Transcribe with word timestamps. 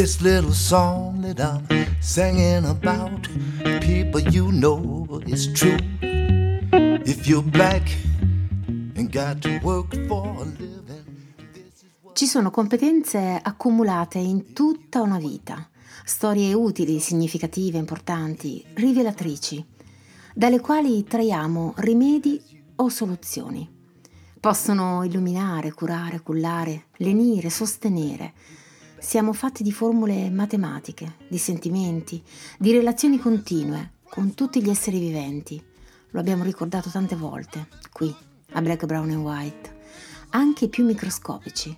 This 0.00 0.22
little 0.22 0.54
song 0.54 1.20
that 1.20 1.40
I'm 1.40 1.66
singing 2.00 2.64
about, 2.64 3.28
people 3.82 4.22
you 4.32 4.50
know 4.50 5.20
is 5.26 5.52
true. 5.52 5.76
If 7.04 7.26
you're 7.26 7.42
black 7.42 7.82
and 8.96 9.12
got 9.12 9.42
to 9.42 9.60
work 9.62 9.94
for 10.06 10.26
a 10.40 10.44
living. 10.44 11.34
Ci 12.14 12.24
sono 12.26 12.50
competenze 12.50 13.38
accumulate 13.42 14.16
in 14.16 14.54
tutta 14.54 15.02
una 15.02 15.18
vita, 15.18 15.68
storie 16.06 16.54
utili, 16.54 16.98
significative, 16.98 17.76
importanti, 17.76 18.64
rivelatrici, 18.72 19.62
dalle 20.32 20.60
quali 20.60 21.04
traiamo 21.04 21.74
rimedi 21.76 22.40
o 22.76 22.88
soluzioni. 22.88 23.68
Possono 24.40 25.04
illuminare, 25.04 25.74
curare, 25.74 26.22
cullare, 26.22 26.86
lenire, 26.96 27.50
sostenere. 27.50 28.32
Siamo 29.00 29.32
fatti 29.32 29.62
di 29.62 29.72
formule 29.72 30.30
matematiche, 30.30 31.16
di 31.28 31.38
sentimenti, 31.38 32.22
di 32.58 32.70
relazioni 32.72 33.18
continue 33.18 33.94
con 34.08 34.34
tutti 34.34 34.62
gli 34.62 34.70
esseri 34.70 34.98
viventi. 34.98 35.60
Lo 36.10 36.20
abbiamo 36.20 36.44
ricordato 36.44 36.90
tante 36.90 37.16
volte, 37.16 37.66
qui, 37.92 38.14
a 38.52 38.60
Black, 38.60 38.84
Brown 38.84 39.10
and 39.10 39.24
White, 39.24 39.78
anche 40.30 40.68
più 40.68 40.84
microscopici. 40.84 41.76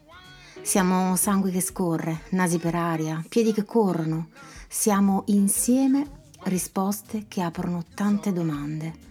Siamo 0.60 1.16
sangue 1.16 1.50
che 1.50 1.60
scorre, 1.60 2.22
nasi 2.30 2.58
per 2.58 2.74
aria, 2.74 3.24
piedi 3.28 3.52
che 3.52 3.64
corrono. 3.64 4.28
Siamo 4.68 5.22
insieme 5.26 6.24
risposte 6.44 7.26
che 7.28 7.40
aprono 7.40 7.84
tante 7.94 8.32
domande 8.32 9.10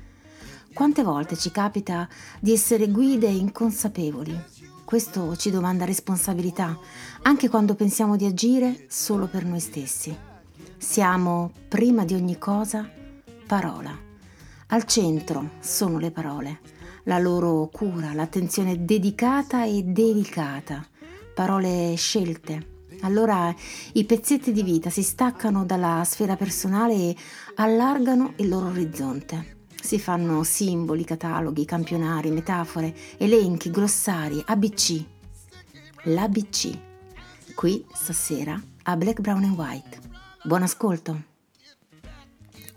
quante 0.74 1.04
volte 1.04 1.36
ci 1.36 1.52
capita 1.52 2.08
di 2.40 2.54
essere 2.54 2.88
guide 2.88 3.28
inconsapevoli? 3.28 4.42
Questo 4.86 5.36
ci 5.36 5.52
domanda 5.52 5.84
responsabilità, 5.84 6.78
anche 7.24 7.50
quando 7.50 7.76
pensiamo 7.76 8.16
di 8.16 8.26
agire 8.26 8.86
solo 8.88 9.28
per 9.28 9.46
noi 9.46 9.60
stessi. 9.60 10.16
Siamo, 10.78 11.52
prima 11.68 12.04
di 12.04 12.14
ogni 12.14 12.38
cosa, 12.38 12.90
parola. 13.46 13.96
Al 14.68 14.86
centro 14.86 15.52
sono 15.60 16.00
le 16.00 16.12
parole, 16.12 16.60
la 17.04 17.20
loro 17.20 17.70
cura, 17.72 18.14
l'attenzione 18.14 18.84
dedicata 18.84 19.66
e 19.66 19.84
delicata, 19.84 20.86
parole 21.34 21.94
scelte. 21.96 22.70
Allora 23.02 23.54
i 23.94 24.06
pezzetti 24.06 24.52
di 24.52 24.64
vita 24.64 24.90
si 24.90 25.04
staccano 25.04 25.66
dalla 25.66 26.04
sfera 26.06 26.36
personale 26.36 26.94
e 26.94 27.16
allargano 27.56 28.34
il 28.38 28.48
loro 28.48 28.68
orizzonte. 28.68 29.60
Si 29.82 30.00
fanno 30.00 30.44
simboli, 30.44 31.04
cataloghi, 31.04 31.66
campionari, 31.66 32.30
metafore, 32.30 32.96
elenchi, 33.18 33.72
glossari, 33.72 34.42
ABC. 34.46 35.04
L'ABC. 36.04 36.90
Qui 37.56 37.86
stasera 37.94 38.62
a 38.84 38.96
Black, 38.96 39.20
Brown 39.20 39.44
and 39.44 39.58
White. 39.58 40.00
Buon 40.44 40.64
ascolto. 40.64 41.30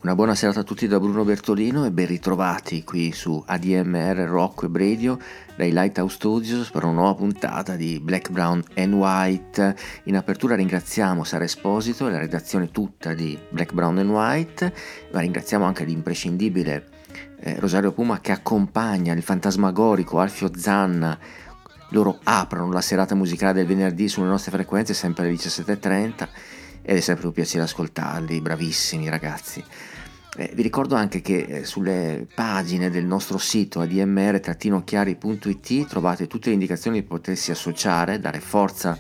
Una 0.03 0.15
buona 0.15 0.35
serata 0.35 0.61
a 0.61 0.63
tutti 0.65 0.87
da 0.87 1.01
Bruno 1.01 1.25
Bertolino 1.25 1.87
e 1.87 1.91
ben 1.91 2.07
ritrovati 2.07 2.85
qui 2.85 3.13
su 3.13 3.43
ADMR 3.47 4.27
Rock 4.27 4.65
e 4.65 4.71
Radio 4.73 5.19
dai 5.57 5.73
Lighthouse 5.73 6.15
Studios 6.15 6.71
per 6.71 6.85
una 6.85 6.93
nuova 6.93 7.15
puntata 7.15 7.77
di 7.77 7.99
Black, 8.01 8.31
Brown 8.31 8.63
and 8.75 8.93
White. 8.93 9.77
In 10.05 10.17
apertura 10.17 10.57
ringraziamo 10.57 11.25
Sara 11.25 11.45
Esposito 11.45 12.07
e 12.07 12.11
la 12.11 12.19
redazione 12.19 12.71
tutta 12.71 13.15
di 13.15 13.39
Black, 13.51 13.73
Brown 13.73 13.99
and 13.99 14.11
White, 14.11 14.75
ma 15.13 15.21
ringraziamo 15.21 15.65
anche 15.65 15.85
l'imprescindibile 15.85 16.89
eh, 17.41 17.61
Rosario 17.61 17.93
Puma 17.93 18.21
che 18.21 18.33
accompagna 18.33 19.13
il 19.13 19.23
fantasmagorico 19.23 20.19
Alfio 20.19 20.51
Zanna. 20.55 21.19
Loro 21.95 22.19
aprono 22.25 22.73
la 22.73 22.81
serata 22.81 23.15
musicale 23.15 23.53
del 23.53 23.67
venerdì 23.67 24.09
sulle 24.09 24.27
nostre 24.27 24.51
frequenze 24.51 24.95
sempre 24.95 25.27
alle 25.27 25.35
17.30 25.35 26.29
ed 26.83 26.97
è 26.97 27.01
sempre 27.01 27.29
un 27.29 27.33
piacere 27.33 27.63
ascoltarli, 27.63 28.41
bravissimi 28.41 29.09
ragazzi. 29.09 29.63
Eh, 30.37 30.51
vi 30.55 30.63
ricordo 30.63 30.97
anche 30.97 31.21
che 31.21 31.43
eh, 31.43 31.65
sulle 31.65 32.27
pagine 32.35 32.91
del 32.91 33.05
nostro 33.05 33.39
sito 33.39 33.81
admr-chiari.it 33.81 35.87
trovate 35.87 36.27
tutte 36.27 36.49
le 36.49 36.55
indicazioni 36.55 37.01
di 37.01 37.07
potersi 37.07 37.53
associare, 37.53 38.19
dare 38.19 38.41
forza 38.41 38.99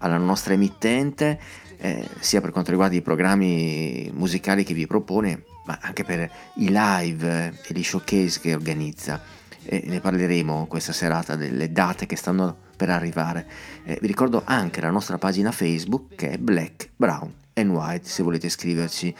alla 0.00 0.18
nostra 0.18 0.54
emittente, 0.54 1.38
eh, 1.76 2.08
sia 2.18 2.40
per 2.40 2.50
quanto 2.50 2.72
riguarda 2.72 2.96
i 2.96 3.02
programmi 3.02 4.10
musicali 4.12 4.64
che 4.64 4.74
vi 4.74 4.88
propone, 4.88 5.44
ma 5.64 5.78
anche 5.80 6.02
per 6.02 6.28
i 6.56 6.70
live 6.70 7.60
e 7.68 7.72
gli 7.72 7.84
showcase 7.84 8.40
che 8.40 8.52
organizza. 8.52 9.41
E 9.64 9.84
ne 9.86 10.00
parleremo 10.00 10.66
questa 10.66 10.92
serata 10.92 11.36
delle 11.36 11.70
date 11.70 12.06
che 12.06 12.16
stanno 12.16 12.56
per 12.76 12.90
arrivare. 12.90 13.46
Eh, 13.84 13.98
vi 14.00 14.06
ricordo 14.06 14.42
anche 14.44 14.80
la 14.80 14.90
nostra 14.90 15.18
pagina 15.18 15.52
Facebook 15.52 16.14
che 16.16 16.30
è 16.30 16.38
Black, 16.38 16.90
Brown 16.96 17.32
and 17.54 17.70
White 17.70 18.08
se 18.08 18.22
volete 18.22 18.48
scriverci 18.48 19.14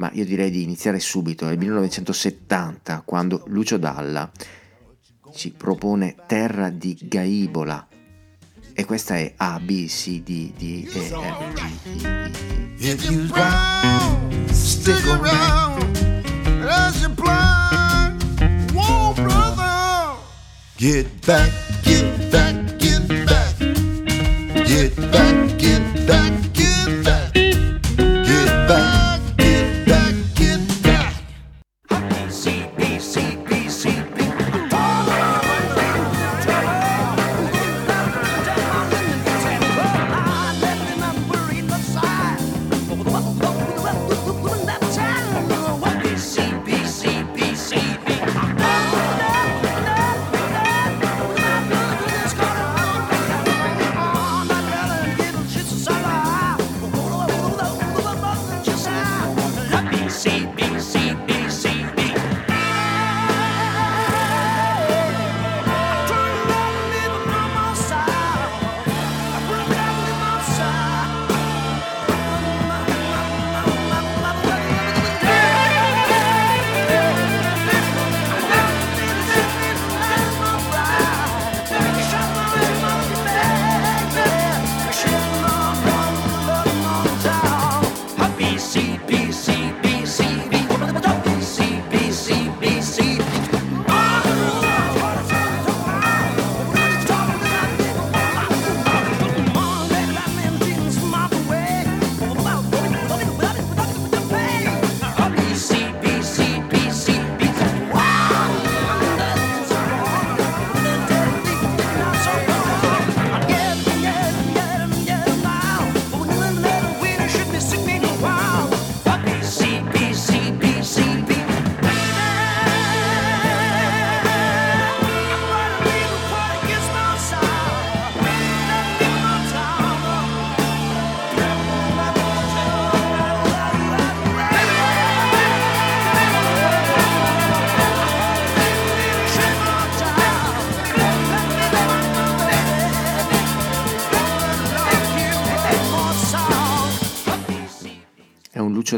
ma 0.00 0.10
io 0.14 0.24
direi 0.24 0.50
di 0.50 0.62
iniziare 0.62 0.98
subito, 0.98 1.44
nel 1.44 1.58
1970, 1.58 3.02
quando 3.04 3.42
Lucio 3.48 3.76
Dalla 3.76 4.30
ci 5.34 5.52
propone 5.52 6.16
Terra 6.26 6.70
di 6.70 6.96
Gaibola. 7.02 7.86
E 8.72 8.84
questa 8.84 9.16
è 9.16 9.34
A, 9.36 9.60
B, 9.60 9.86
C, 9.86 10.22
D, 10.22 10.52
D, 10.54 10.88
E, 10.90 11.00
F, 11.00 11.10
G, 11.10 11.58
I, 11.58 12.06
I. 12.06 12.30
If 12.78 13.10
you 13.10 13.28
stick 14.52 15.06
around, 15.06 15.82
as 16.66 17.02
you 17.02 17.12
plan, 17.14 17.59
Get 20.80 21.04
back, 21.26 21.52
get 21.82 22.32
back, 22.32 22.54
get 22.78 23.06
back, 23.26 23.54
get 24.66 24.96
back, 25.12 25.58
get 25.58 26.06
back. 26.06 26.39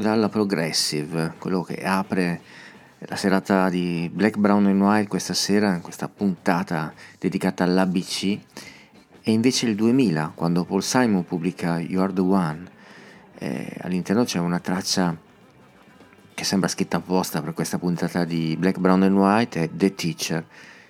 Dalla 0.02 0.28
Progressive, 0.28 1.34
quello 1.38 1.62
che 1.62 1.82
apre 1.82 2.40
la 2.98 3.16
serata 3.16 3.68
di 3.68 4.10
Black, 4.12 4.36
Brown 4.36 4.66
and 4.66 4.80
White 4.80 5.08
questa 5.08 5.32
sera, 5.32 5.78
questa 5.80 6.08
puntata 6.08 6.92
dedicata 7.18 7.64
all'ABC, 7.64 8.38
è 9.22 9.30
invece 9.30 9.66
il 9.66 9.76
2000, 9.76 10.32
quando 10.34 10.64
Paul 10.64 10.82
Simon 10.82 11.24
pubblica 11.24 11.78
You 11.78 12.02
Are 12.02 12.12
the 12.12 12.20
One. 12.20 12.70
Eh, 13.38 13.76
all'interno 13.80 14.24
c'è 14.24 14.38
una 14.38 14.58
traccia 14.58 15.16
che 16.34 16.44
sembra 16.44 16.68
scritta 16.68 16.98
apposta 16.98 17.40
per 17.40 17.54
questa 17.54 17.78
puntata 17.78 18.24
di 18.24 18.56
Black, 18.58 18.78
Brown 18.78 19.02
and 19.02 19.16
White, 19.16 19.62
è 19.62 19.70
The 19.72 19.94
Teacher, 19.94 20.44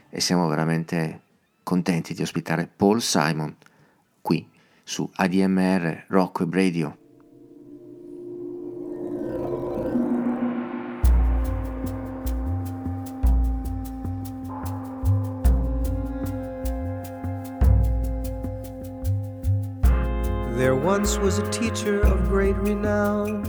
e 0.08 0.20
siamo 0.20 0.48
veramente 0.48 1.20
contenti 1.62 2.14
di 2.14 2.22
ospitare 2.22 2.68
Paul 2.74 3.00
Simon 3.00 3.54
qui 4.20 4.48
su 4.82 5.08
ADMR 5.14 6.04
Rock 6.08 6.40
Web 6.40 6.54
Radio. 6.54 7.01
Once 21.02 21.18
was 21.18 21.38
a 21.38 21.50
teacher 21.50 21.98
of 22.02 22.28
great 22.28 22.54
renown, 22.58 23.42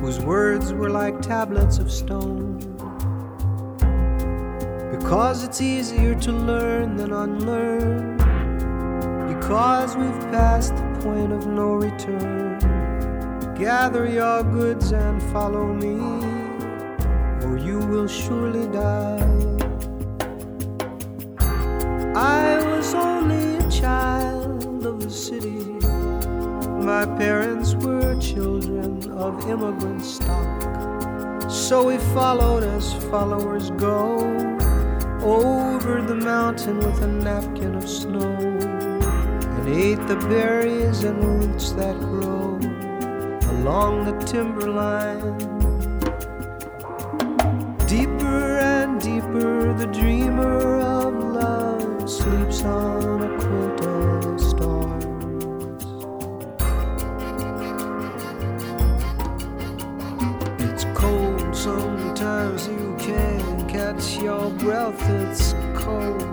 whose 0.00 0.18
words 0.18 0.72
were 0.72 0.90
like 0.90 1.20
tablets 1.20 1.78
of 1.78 1.92
stone. 1.92 2.58
Because 4.90 5.44
it's 5.44 5.60
easier 5.60 6.16
to 6.16 6.32
learn 6.32 6.96
than 6.96 7.12
unlearn, 7.12 8.16
because 9.32 9.96
we've 9.96 10.20
passed 10.32 10.74
the 10.74 11.00
point 11.04 11.32
of 11.32 11.46
no 11.46 11.74
return. 11.74 12.58
Gather 13.54 14.04
your 14.04 14.42
goods 14.42 14.90
and 14.90 15.22
follow 15.30 15.72
me, 15.72 15.94
or 17.46 17.56
you 17.58 17.78
will 17.78 18.08
surely 18.08 18.66
die. 18.72 19.22
I 22.16 22.58
was 22.66 22.92
only 22.92 23.58
a 23.58 23.70
child 23.70 24.84
of 24.84 24.98
the 24.98 25.10
city. 25.10 25.67
My 26.88 27.04
parents 27.04 27.74
were 27.74 28.18
children 28.18 29.12
of 29.12 29.46
immigrant 29.46 30.02
stock. 30.02 31.50
So 31.50 31.88
we 31.88 31.98
followed 32.14 32.64
as 32.64 32.94
followers 33.10 33.70
go 33.72 34.16
over 35.20 36.00
the 36.00 36.14
mountain 36.14 36.78
with 36.78 37.02
a 37.02 37.06
napkin 37.06 37.74
of 37.74 37.86
snow 37.86 38.34
and 39.58 39.68
ate 39.68 40.02
the 40.08 40.16
berries 40.30 41.04
and 41.04 41.22
roots 41.22 41.72
that 41.72 41.94
grow 42.00 42.58
along 43.52 44.06
the 44.06 44.16
timberline. 44.24 45.36
Deeper 47.86 48.60
and 48.74 48.98
deeper, 48.98 49.74
the 49.74 49.88
dreamer 49.92 50.80
of 50.80 51.12
love 51.22 52.08
sleeps 52.08 52.64
on 52.64 53.37
breath, 64.68 65.08
it's 65.08 65.54
cold. 65.82 66.27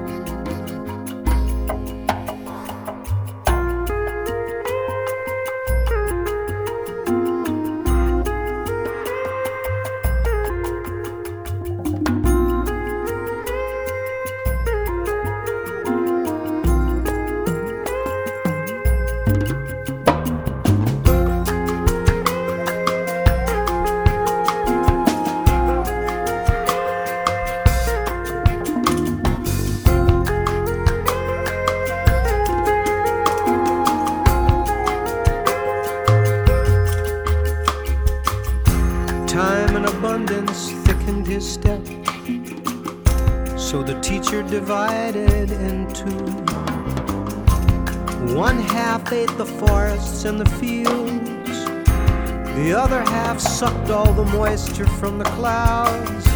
Sucked 53.86 53.92
all 53.92 54.14
the 54.14 54.26
moisture 54.32 54.88
from 54.88 55.18
the 55.18 55.24
clouds. 55.26 56.28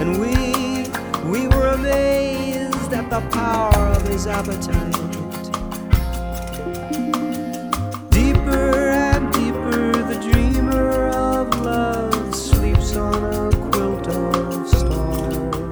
And 0.00 0.20
we, 0.20 0.86
we 1.30 1.48
were 1.48 1.68
amazed 1.68 2.92
at 2.92 3.08
the 3.08 3.20
power 3.30 3.86
of 3.88 4.02
his 4.06 4.26
appetite. 4.26 4.92
Deeper 8.10 8.90
and 8.90 9.32
deeper, 9.32 9.92
the 9.92 10.18
dreamer 10.30 11.08
of 11.08 11.48
love 11.60 12.34
sleeps 12.34 12.96
on 12.96 13.14
a 13.14 13.50
quilt 13.70 14.08
of 14.08 14.68
stars. 14.68 15.64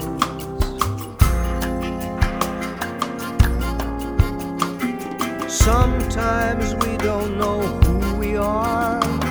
Sometimes 5.53 6.75
we 6.87 6.97
don't 6.99 7.37
know 7.39 7.61
who 7.61 8.17
we 8.19 8.37
are. 8.37 9.30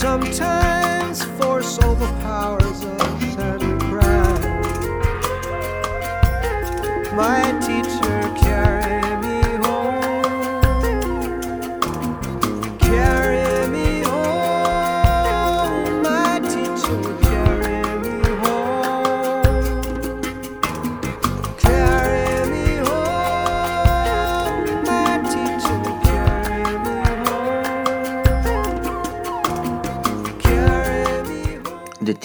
Sometimes 0.00 1.22
force 1.38 1.78
overpowers 1.84 2.86
us 2.86 3.36
and 3.36 3.62
we 3.62 3.78
cry. 3.90 4.38
My 7.14 7.42
teacher 7.60 7.79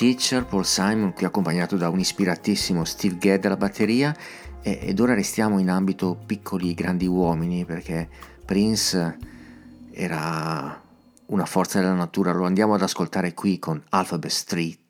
Teacher, 0.06 0.46
Paul 0.46 0.68
Simon, 0.68 1.14
qui 1.14 1.26
accompagnato 1.26 1.78
da 1.78 1.90
un 1.90 1.98
ispiratissimo 1.98 2.86
Steve 2.86 3.18
Gadd 3.18 3.44
alla 3.46 3.58
batteria 3.58 4.16
ed 4.62 5.00
ora 5.00 5.16
restiamo 5.16 5.58
in 5.58 5.68
ambito 5.68 6.16
piccoli 6.28 6.76
grandi 6.76 7.08
uomini 7.08 7.66
perché 7.66 8.08
Prince 8.46 9.18
era 9.92 10.80
una 11.26 11.46
forza 11.48 11.80
della 11.80 11.96
natura, 11.96 12.34
lo 12.34 12.46
andiamo 12.46 12.76
ad 12.76 12.84
ascoltare 12.84 13.34
qui 13.34 13.58
con 13.58 13.82
Alphabet 13.90 14.30
Street. 14.30 14.85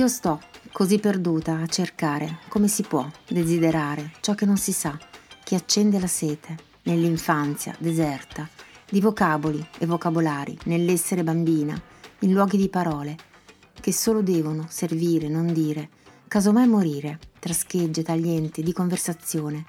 Io 0.00 0.08
sto 0.08 0.40
così 0.72 0.98
perduta 0.98 1.58
a 1.60 1.66
cercare, 1.66 2.38
come 2.48 2.68
si 2.68 2.84
può, 2.84 3.06
desiderare 3.28 4.12
ciò 4.22 4.34
che 4.34 4.46
non 4.46 4.56
si 4.56 4.72
sa, 4.72 4.98
che 5.44 5.54
accende 5.54 6.00
la 6.00 6.06
sete, 6.06 6.56
nell'infanzia 6.84 7.76
deserta, 7.78 8.48
di 8.88 8.98
vocaboli 9.02 9.62
e 9.78 9.84
vocabolari, 9.84 10.56
nell'essere 10.64 11.22
bambina, 11.22 11.78
in 12.20 12.32
luoghi 12.32 12.56
di 12.56 12.70
parole, 12.70 13.14
che 13.78 13.92
solo 13.92 14.22
devono 14.22 14.64
servire, 14.70 15.28
non 15.28 15.52
dire, 15.52 15.90
casomai 16.28 16.66
morire, 16.66 17.18
tra 17.38 17.52
schegge 17.52 18.02
taglienti 18.02 18.62
di 18.62 18.72
conversazione, 18.72 19.66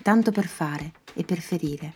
tanto 0.00 0.30
per 0.30 0.46
fare 0.46 0.92
e 1.12 1.24
per 1.24 1.40
ferire, 1.40 1.92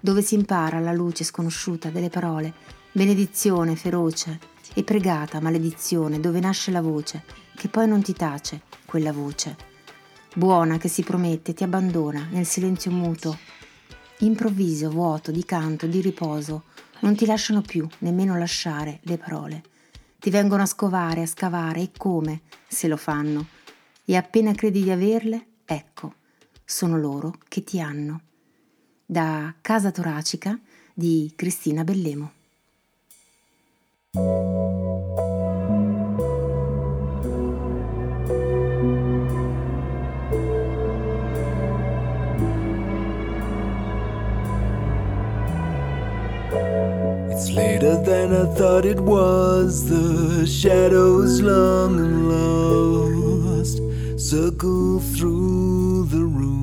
dove 0.00 0.20
si 0.20 0.34
impara 0.34 0.80
la 0.80 0.92
luce 0.92 1.22
sconosciuta 1.22 1.90
delle 1.90 2.10
parole, 2.10 2.52
benedizione 2.90 3.76
feroce 3.76 4.52
e 4.74 4.82
pregata 4.82 5.40
maledizione, 5.40 6.20
dove 6.20 6.40
nasce 6.40 6.70
la 6.70 6.82
voce, 6.82 7.24
che 7.54 7.68
poi 7.68 7.86
non 7.86 8.02
ti 8.02 8.12
tace, 8.12 8.62
quella 8.84 9.12
voce. 9.12 9.56
Buona 10.34 10.78
che 10.78 10.88
si 10.88 11.02
promette, 11.02 11.54
ti 11.54 11.62
abbandona 11.62 12.26
nel 12.30 12.44
silenzio 12.44 12.90
muto, 12.90 13.38
improvviso, 14.18 14.90
vuoto, 14.90 15.30
di 15.30 15.44
canto, 15.44 15.86
di 15.86 16.00
riposo, 16.00 16.64
non 17.00 17.14
ti 17.14 17.24
lasciano 17.24 17.60
più 17.60 17.86
nemmeno 17.98 18.36
lasciare 18.36 18.98
le 19.02 19.16
parole. 19.16 19.62
Ti 20.18 20.30
vengono 20.30 20.62
a 20.62 20.66
scovare, 20.66 21.22
a 21.22 21.26
scavare 21.26 21.80
e 21.82 21.90
come, 21.96 22.42
se 22.66 22.88
lo 22.88 22.96
fanno. 22.96 23.46
E 24.04 24.16
appena 24.16 24.52
credi 24.52 24.82
di 24.82 24.90
averle, 24.90 25.46
ecco, 25.64 26.14
sono 26.64 26.98
loro 26.98 27.34
che 27.46 27.62
ti 27.62 27.80
hanno. 27.80 28.22
Da 29.04 29.54
Casa 29.60 29.90
Toracica 29.90 30.58
di 30.94 31.30
Cristina 31.36 31.84
Bellemo. 31.84 32.42
It's 34.14 34.22
later 47.50 48.00
than 48.04 48.32
I 48.32 48.44
thought 48.54 48.84
it 48.84 49.00
was. 49.00 49.88
The 49.88 50.46
shadows 50.46 51.40
long 51.40 51.98
and 51.98 52.28
lost 52.28 53.80
circle 54.16 55.00
through 55.00 56.04
the 56.04 56.24
room. 56.24 56.54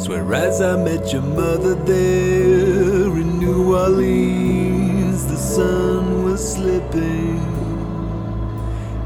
Swear 0.00 0.34
as 0.34 0.62
I 0.62 0.76
met 0.82 1.12
your 1.12 1.20
mother 1.20 1.74
there 1.74 3.18
in 3.20 3.38
New 3.38 3.74
Orleans, 3.74 4.45
sun 5.56 6.24
was 6.24 6.42
slipping 6.54 7.40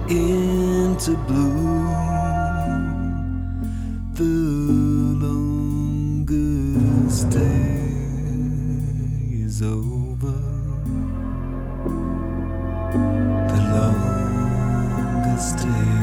into 0.09 1.13
blue. 1.29 1.87
The 4.15 4.35
longest 5.27 6.51
day 7.31 7.93
is 9.45 9.63
over. 9.63 10.41
The 13.53 13.61
longest 13.77 15.57
day. 15.59 16.01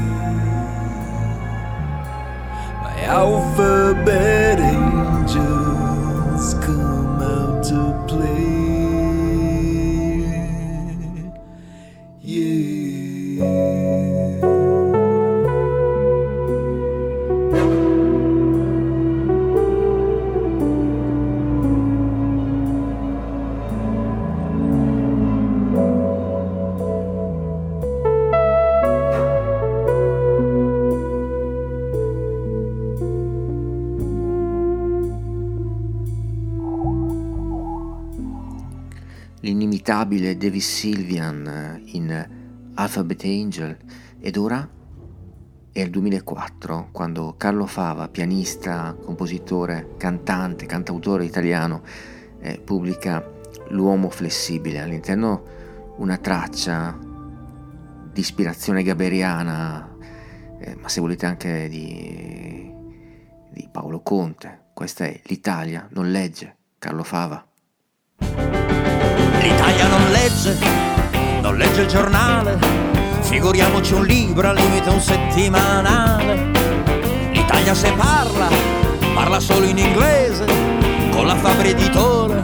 My 2.86 2.96
alphabet 3.04 4.58
angels 4.62 6.48
l'inimitabile 40.08 40.38
Davis 40.38 40.76
Sylvian 40.76 41.48
eh, 41.48 41.82
in 41.98 42.30
Alphabet 42.76 43.24
Angel 43.26 43.78
ed 44.20 44.38
ora 44.38 44.68
è 45.72 45.82
il 45.82 45.90
2004 45.90 46.90
quando 46.92 47.36
Carlo 47.38 47.66
Fava, 47.68 48.08
pianista, 48.08 48.96
compositore, 49.00 49.94
cantante, 49.98 50.66
cantautore 50.66 51.26
italiano, 51.26 51.84
eh, 52.40 52.60
pubblica 52.60 53.36
L'uomo 53.70 54.10
flessibile, 54.10 54.80
all'interno 54.80 55.44
una 55.98 56.18
traccia 56.18 56.98
di 58.12 58.20
ispirazione 58.20 58.82
gaberiana, 58.82 59.98
eh, 60.60 60.76
ma 60.76 60.88
se 60.88 61.02
volete 61.02 61.26
anche 61.26 61.68
di, 61.68 62.74
di 63.52 63.70
Paolo 63.70 64.00
Conte. 64.00 64.68
Questa 64.74 65.04
è 65.04 65.20
L'Italia 65.26 65.86
non 65.92 66.10
legge, 66.10 66.56
Carlo 66.80 67.04
Fava. 67.04 67.46
L'Italia 69.48 69.88
non 69.88 70.12
legge, 70.12 70.58
non 71.42 71.56
legge 71.56 71.82
il 71.84 71.88
giornale, 71.88 72.60
figuriamoci 73.22 73.94
un 73.94 74.06
libro 74.06 74.50
al 74.50 74.58
limite 74.58 74.89
un 74.89 75.00
settimanale. 75.00 76.51
L'Italia 77.32 77.74
se 77.74 77.93
parla, 77.93 78.50
parla 79.13 79.39
solo 79.39 79.65
in 79.65 79.78
inglese, 79.78 80.45
con 81.12 81.26
la 81.26 81.36
Fabri 81.38 81.69
editore, 81.69 82.41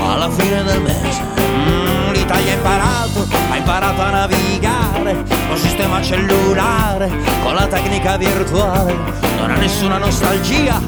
alla 0.00 0.28
fine 0.30 0.64
del 0.64 0.82
mese. 0.82 1.22
Mm, 1.22 2.10
L'Italia 2.10 2.52
ha 2.52 2.56
imparato, 2.56 3.26
ha 3.48 3.56
imparato 3.56 4.02
a 4.02 4.10
navigare, 4.10 5.24
con 5.46 5.56
sistema 5.56 6.02
cellulare, 6.02 7.08
con 7.44 7.54
la 7.54 7.68
tecnica 7.68 8.16
virtuale. 8.16 8.96
Non 9.38 9.48
ha 9.48 9.54
nessuna 9.54 9.98
nostalgia 9.98 10.80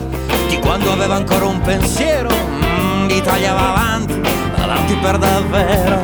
di 0.49 0.59
quando 0.59 0.91
aveva 0.91 1.15
ancora 1.15 1.47
un 1.47 1.61
pensiero. 1.61 2.29
Mm, 2.29 3.07
L'Italia 3.07 3.53
va 3.53 3.69
avanti, 3.69 4.21
va 4.21 4.34
avanti 4.65 4.95
per 4.97 5.19
davvero. 5.19 5.99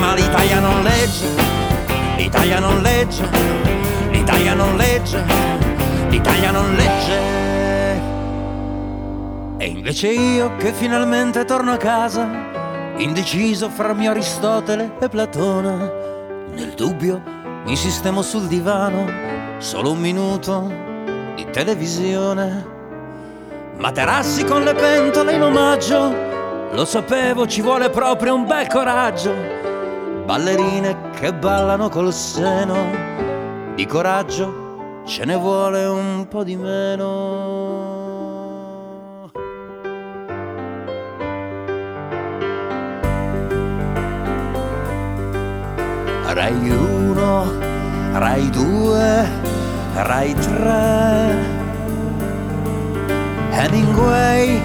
Ma 0.00 0.14
l'Italia 0.14 0.60
non 0.60 0.82
legge, 0.82 1.26
l'Italia 2.16 2.58
non 2.58 2.80
legge, 2.80 3.28
l'Italia 4.10 4.54
non 4.54 4.76
legge, 4.76 5.22
l'Italia 6.08 6.50
non 6.50 6.74
legge. 6.74 7.40
E 9.58 9.66
invece 9.66 10.08
io 10.08 10.56
che 10.56 10.72
finalmente 10.72 11.44
torno 11.44 11.72
a 11.72 11.76
casa, 11.76 12.28
indeciso 12.96 13.68
fra 13.68 13.92
mio 13.92 14.10
Aristotele 14.10 14.92
e 15.00 15.08
Platone, 15.08 15.92
nel 16.54 16.72
dubbio 16.74 17.20
mi 17.64 17.76
sistemo 17.76 18.22
sul 18.22 18.48
divano, 18.48 19.06
solo 19.58 19.92
un 19.92 20.00
minuto 20.00 20.70
di 21.36 21.46
televisione. 21.50 22.66
Materassi 23.76 24.44
con 24.44 24.62
le 24.62 24.74
pentole 24.74 25.32
in 25.34 25.42
omaggio, 25.42 26.31
lo 26.72 26.84
sapevo 26.84 27.46
ci 27.46 27.60
vuole 27.60 27.90
proprio 27.90 28.34
un 28.34 28.46
bel 28.46 28.66
coraggio. 28.66 29.34
Ballerine 30.24 31.10
che 31.18 31.32
ballano 31.34 31.88
col 31.88 32.12
seno, 32.12 32.76
di 33.74 33.86
coraggio 33.86 35.02
ce 35.04 35.24
ne 35.24 35.34
vuole 35.36 35.84
un 35.84 36.26
po' 36.28 36.44
di 36.44 36.56
meno. 36.56 37.80
Rai 46.32 46.70
1, 46.70 47.44
Rai 48.12 48.48
2, 48.50 49.28
Rai 49.94 50.34
3. 50.34 51.60
Hemingway, 53.50 54.60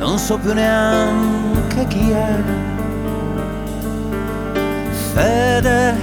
non 0.00 0.18
so 0.18 0.38
più 0.38 0.54
neanche 0.54 1.86
chi 1.86 2.10
è. 2.10 2.42
Fede, 5.12 5.94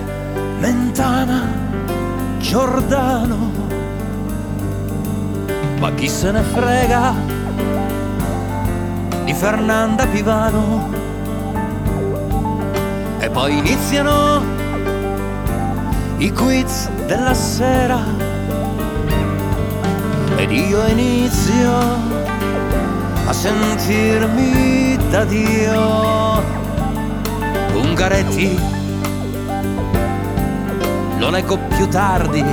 Mentana, 0.60 1.47
Giordano. 2.38 3.51
Ma 5.79 5.91
chi 5.93 6.07
se 6.07 6.31
ne 6.31 6.41
frega 6.41 7.13
di 9.23 9.33
Fernanda 9.33 10.05
Pivano? 10.05 10.89
E 13.17 13.29
poi 13.31 13.57
iniziano 13.57 14.43
i 16.17 16.31
quiz 16.31 16.88
della 17.07 17.33
sera 17.33 17.99
ed 20.36 20.51
io 20.51 20.86
inizio 20.86 22.26
a 23.27 23.33
sentirmi 23.33 24.97
da 25.09 25.25
Dio. 25.25 26.41
Ungaretti, 27.73 28.57
lo 31.17 31.29
leggo 31.29 31.57
più 31.75 31.87
tardi, 31.89 32.43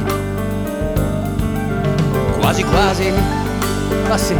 quasi 2.40 2.64
quasi, 2.64 3.12
ma 4.08 4.18
sì, 4.18 4.36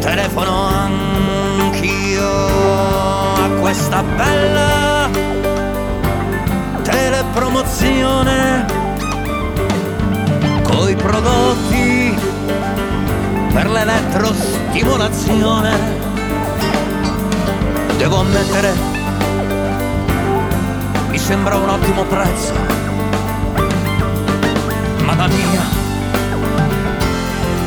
telefono 0.00 0.66
anch'io 0.66 2.28
a 3.42 3.48
questa 3.60 4.02
bella 4.02 5.08
telepromozione. 6.82 8.66
Coi 10.62 10.94
prodotti 10.94 11.35
per 13.56 13.68
l'elettrostimolazione. 13.70 15.70
Devo 17.96 18.18
ammettere, 18.18 18.74
mi 21.08 21.18
sembra 21.18 21.56
un 21.56 21.70
ottimo 21.70 22.04
prezzo. 22.04 22.52
Mamma 24.98 25.26
mia, 25.28 25.62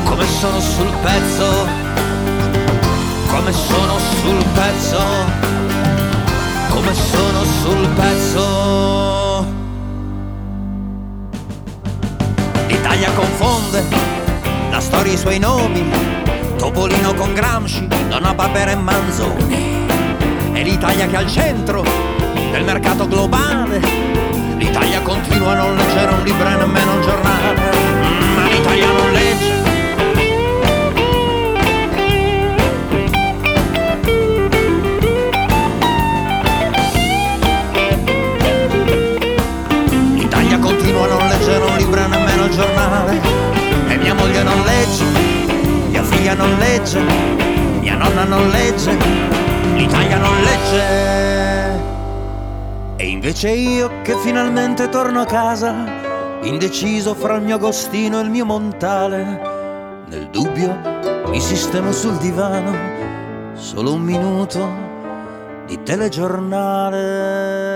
come 0.04 0.28
sono 0.28 0.60
sul 0.60 0.94
pezzo, 1.02 1.68
come 3.32 3.52
sono 3.52 3.98
sul 4.22 4.46
pezzo, 4.54 5.00
come 6.70 6.94
sono 6.94 7.44
sul 7.64 7.88
pezzo. 7.96 9.44
L'Italia 12.68 13.12
confonde 13.14 14.09
la 14.80 14.86
storia 14.86 15.12
e 15.12 15.16
i 15.16 15.18
suoi 15.18 15.40
nomi, 15.40 15.92
Topolino 16.58 17.14
con 17.14 17.34
Gramsci, 17.34 17.86
Donna 18.08 18.34
Barbera 18.34 18.72
e 18.72 18.76
Manzoni. 18.76 19.86
È 20.54 20.64
l'Italia 20.64 21.06
che 21.06 21.16
è 21.16 21.18
al 21.18 21.28
centro 21.28 21.84
del 22.50 22.64
mercato 22.64 23.06
globale. 23.06 23.82
L'Italia 24.56 25.02
continua 25.02 25.52
a 25.52 25.56
non 25.56 25.76
leggere 25.76 26.14
un 26.14 26.24
libro 26.24 26.48
e 26.48 26.56
nemmeno 26.56 26.94
un 26.94 27.02
giornale. 27.02 27.56
Ma 28.36 28.48
l'Italia 28.48 28.86
non 28.86 29.12
legge. 29.12 29.59
Figlia 46.30 46.36
non 46.36 46.58
legge, 46.60 47.02
mia 47.80 47.96
nonna 47.96 48.24
non 48.24 48.50
legge, 48.50 48.96
l'Italia 49.76 50.18
non 50.18 50.36
legge. 50.44 51.82
E 52.98 53.08
invece 53.08 53.50
io 53.50 53.90
che 54.04 54.16
finalmente 54.18 54.90
torno 54.90 55.22
a 55.22 55.26
casa, 55.26 55.74
indeciso 56.42 57.16
fra 57.16 57.36
il 57.36 57.44
mio 57.44 57.56
Agostino 57.56 58.20
e 58.20 58.24
il 58.24 58.30
mio 58.30 58.46
Montale, 58.46 60.04
nel 60.08 60.28
dubbio 60.30 60.78
mi 61.30 61.40
sistemo 61.40 61.92
sul 61.92 62.18
divano, 62.18 62.76
solo 63.54 63.94
un 63.94 64.02
minuto 64.02 64.68
di 65.66 65.82
telegiornale. 65.82 67.69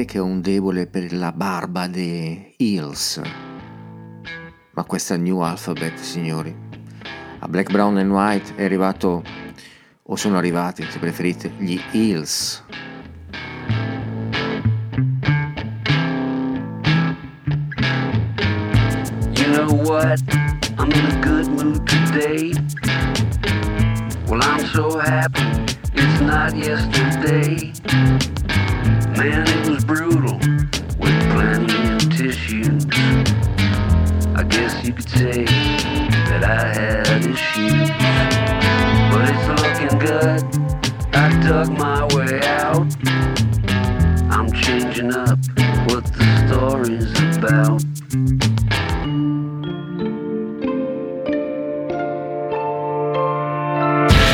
Sapete 0.00 0.04
che 0.04 0.18
ho 0.18 0.24
un 0.24 0.40
debole 0.40 0.86
per 0.86 1.12
la 1.12 1.30
barba 1.30 1.86
dei 1.86 2.54
Hills. 2.56 3.20
Ma 4.72 4.84
questa 4.84 5.16
New 5.18 5.40
Alphabet, 5.40 5.98
signori. 5.98 6.56
A 7.40 7.48
Black, 7.48 7.70
Brown 7.70 7.98
and 7.98 8.10
White 8.10 8.54
è 8.54 8.64
arrivato, 8.64 9.22
o 10.02 10.16
sono 10.16 10.38
arrivati, 10.38 10.86
se 10.88 10.98
preferite, 10.98 11.52
gli 11.58 11.78
Hills. 11.90 12.64
You 19.34 19.52
know 19.52 19.70
what? 19.84 20.22
I'm 20.78 20.90
in 20.92 21.04
a 21.04 21.20
good 21.20 21.48
mood 21.48 21.86
today. 21.86 22.52
Well, 24.28 24.40
I'm 24.40 24.64
so 24.72 24.98
happy 24.98 25.42
it's 25.92 26.20
not 26.20 26.54
yesterday. 26.54 27.72
Man, 29.20 29.46
it 29.46 29.68
was 29.68 29.84
brutal 29.84 30.38
with 30.98 31.14
plenty 31.28 31.92
of 31.92 32.00
tissues. 32.16 32.86
I 34.34 34.42
guess 34.48 34.82
you 34.82 34.94
could 34.94 35.10
say 35.10 35.44
that 35.44 36.42
I 36.42 36.72
had 36.72 37.26
issues. 37.26 37.90
But 39.12 39.28
it's 39.28 39.46
looking 39.60 39.98
good. 39.98 40.42
I 41.14 41.28
dug 41.46 41.68
my 41.76 42.06
way 42.14 42.40
out. 42.48 42.86
I'm 44.32 44.50
changing 44.52 45.14
up 45.14 45.38
what 45.90 46.04
the 46.16 46.24
story's 46.46 47.12
about. 47.36 47.82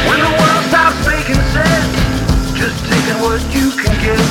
When 0.06 0.18
the 0.22 0.32
world 0.38 0.64
stops 0.68 1.00
making 1.08 1.42
sense, 1.50 1.92
just 2.56 2.78
taking 2.88 3.20
what 3.20 3.42
you 3.52 3.72
can 3.82 3.94
get. 4.00 4.25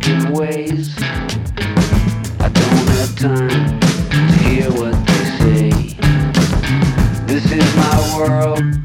Thinking 0.00 0.32
ways. 0.32 0.94
I 0.98 2.48
don't 2.48 2.88
have 2.98 3.16
time 3.18 3.80
to 3.80 4.16
hear 4.38 4.70
what 4.70 4.94
they 5.06 5.24
say. 5.38 5.70
This 7.26 7.50
is 7.52 7.76
my 7.76 8.16
world, 8.16 8.75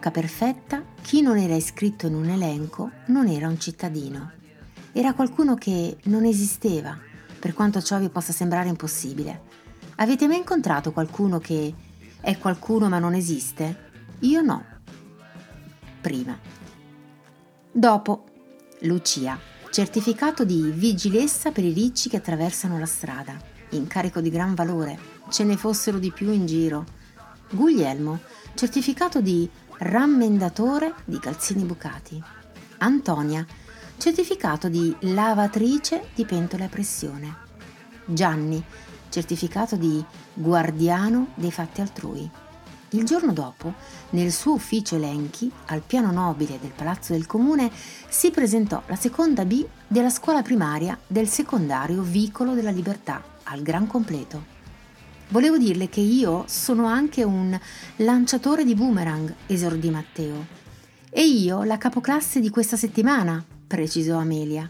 paese 0.00 0.08
di 0.08 0.08
Rocca 0.08 0.10
Perfetta, 0.10 0.82
chi 1.02 1.20
non 1.20 1.36
era 1.36 1.54
iscritto 1.54 2.06
in 2.06 2.14
un 2.14 2.28
elenco 2.30 2.90
non 3.06 3.28
era 3.28 3.48
un 3.48 3.60
cittadino. 3.60 4.32
Era 4.92 5.12
qualcuno 5.12 5.54
che 5.54 5.98
non 6.04 6.24
esisteva, 6.24 6.98
per 7.38 7.52
quanto 7.52 7.82
ciò 7.82 7.98
vi 7.98 8.08
possa 8.08 8.32
sembrare 8.32 8.70
impossibile. 8.70 9.42
Avete 9.96 10.26
mai 10.26 10.38
incontrato 10.38 10.92
qualcuno 10.92 11.38
che 11.38 11.74
è 12.20 12.38
qualcuno 12.38 12.88
ma 12.88 12.98
non 12.98 13.14
esiste? 13.14 13.90
Io 14.20 14.40
no. 14.40 14.64
Prima. 16.00 16.38
Dopo. 17.70 18.24
Lucia. 18.80 19.38
Certificato 19.70 20.44
di 20.44 20.72
vigilessa 20.74 21.52
per 21.52 21.64
i 21.64 21.72
ricci 21.72 22.08
che 22.08 22.16
attraversano 22.16 22.78
la 22.78 22.86
strada. 22.86 23.38
Incarico 23.70 24.20
di 24.20 24.30
gran 24.30 24.54
valore. 24.54 24.98
Ce 25.28 25.44
ne 25.44 25.56
fossero 25.56 25.98
di 25.98 26.10
più 26.10 26.30
in 26.32 26.46
giro. 26.46 26.86
Guglielmo. 27.50 28.20
Certificato 28.54 29.20
di 29.20 29.48
rammendatore 29.80 30.92
di 31.04 31.18
calzini 31.18 31.64
bucati. 31.64 32.22
Antonia. 32.78 33.46
Certificato 33.96 34.68
di 34.68 34.94
lavatrice 35.00 36.08
di 36.14 36.24
pentole 36.26 36.64
a 36.64 36.68
pressione. 36.68 37.36
Gianni. 38.04 38.62
Certificato 39.08 39.76
di 39.76 40.04
guardiano 40.34 41.28
dei 41.34 41.50
fatti 41.50 41.80
altrui. 41.80 42.30
Il 42.90 43.04
giorno 43.04 43.32
dopo, 43.32 43.74
nel 44.10 44.32
suo 44.32 44.54
ufficio 44.54 44.96
elenchi, 44.96 45.50
al 45.66 45.80
piano 45.80 46.10
nobile 46.10 46.58
del 46.60 46.72
Palazzo 46.74 47.12
del 47.12 47.26
Comune, 47.26 47.70
si 48.08 48.30
presentò 48.30 48.82
la 48.86 48.96
seconda 48.96 49.44
B 49.44 49.64
della 49.86 50.10
scuola 50.10 50.42
primaria 50.42 50.98
del 51.06 51.28
secondario 51.28 52.02
Vicolo 52.02 52.52
della 52.54 52.70
Libertà, 52.70 53.22
al 53.44 53.62
gran 53.62 53.86
completo. 53.86 54.58
Volevo 55.30 55.58
dirle 55.58 55.88
che 55.88 56.00
io 56.00 56.44
sono 56.48 56.86
anche 56.86 57.22
un 57.22 57.56
lanciatore 57.98 58.64
di 58.64 58.74
boomerang, 58.74 59.32
esordì 59.46 59.88
Matteo. 59.88 60.44
E 61.08 61.24
io 61.24 61.62
la 61.62 61.78
capoclasse 61.78 62.40
di 62.40 62.50
questa 62.50 62.76
settimana, 62.76 63.44
precisò 63.64 64.18
Amelia. 64.18 64.68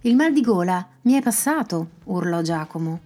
Il 0.00 0.16
mal 0.16 0.32
di 0.32 0.40
gola 0.40 0.84
mi 1.02 1.12
è 1.12 1.22
passato, 1.22 1.90
urlò 2.04 2.42
Giacomo. 2.42 3.00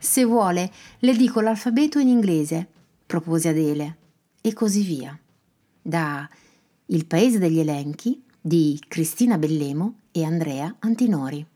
Se 0.00 0.24
vuole, 0.24 0.72
le 0.98 1.14
dico 1.14 1.40
l'alfabeto 1.40 2.00
in 2.00 2.08
inglese, 2.08 2.66
propose 3.06 3.50
Adele, 3.50 3.96
e 4.40 4.52
così 4.54 4.82
via. 4.82 5.16
Da 5.80 6.28
Il 6.86 7.06
paese 7.06 7.38
degli 7.38 7.60
elenchi 7.60 8.24
di 8.40 8.82
Cristina 8.88 9.38
Bellemo 9.38 10.00
e 10.10 10.24
Andrea 10.24 10.74
Antinori. 10.80 11.46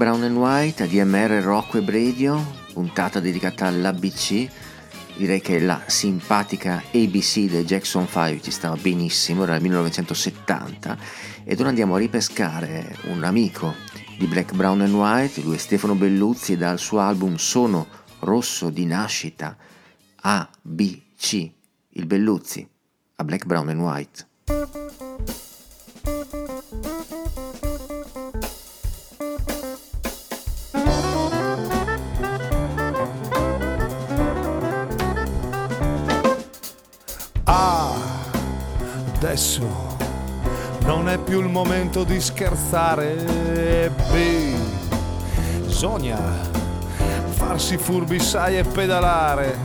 Brown 0.00 0.22
and 0.22 0.38
White, 0.38 0.84
ADMR 0.84 1.42
Rock 1.42 1.74
Web 1.74 1.90
Radio, 1.90 2.42
puntata 2.72 3.20
dedicata 3.20 3.66
all'ABC. 3.66 4.48
Direi 5.14 5.42
che 5.42 5.60
la 5.60 5.82
simpatica 5.88 6.82
ABC 6.86 7.40
del 7.40 7.66
Jackson 7.66 8.06
5 8.06 8.40
ci 8.40 8.50
stava 8.50 8.76
benissimo, 8.76 9.42
era 9.42 9.56
il 9.56 9.60
1970 9.60 10.96
ed 11.44 11.60
ora 11.60 11.68
andiamo 11.68 11.96
a 11.96 11.98
ripescare 11.98 12.96
un 13.08 13.24
amico 13.24 13.74
di 14.16 14.24
Black, 14.24 14.54
Brown 14.54 14.80
and 14.80 14.94
White, 14.94 15.42
lui 15.42 15.56
è 15.56 15.58
Stefano 15.58 15.94
Belluzzi 15.94 16.56
dal 16.56 16.78
suo 16.78 17.00
album 17.00 17.34
Sono 17.34 17.86
Rosso 18.20 18.70
di 18.70 18.86
nascita 18.86 19.54
ABC, 20.16 21.50
il 21.90 22.06
Belluzzi, 22.06 22.66
a 23.16 23.24
Black, 23.24 23.44
Brown 23.44 23.68
and 23.68 23.80
White. 23.80 24.89
Adesso 39.30 39.64
non 40.86 41.08
è 41.08 41.16
più 41.16 41.38
il 41.38 41.48
momento 41.48 42.02
di 42.02 42.20
scherzare. 42.20 43.14
B, 44.10 44.56
bisogna 45.66 46.18
farsi 47.28 47.76
furbi, 47.76 48.18
sai, 48.18 48.58
e 48.58 48.64
pedalare. 48.64 49.56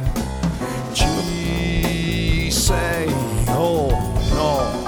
C, 0.94 2.48
sei, 2.52 3.12
oh 3.56 3.90
no. 4.36 4.84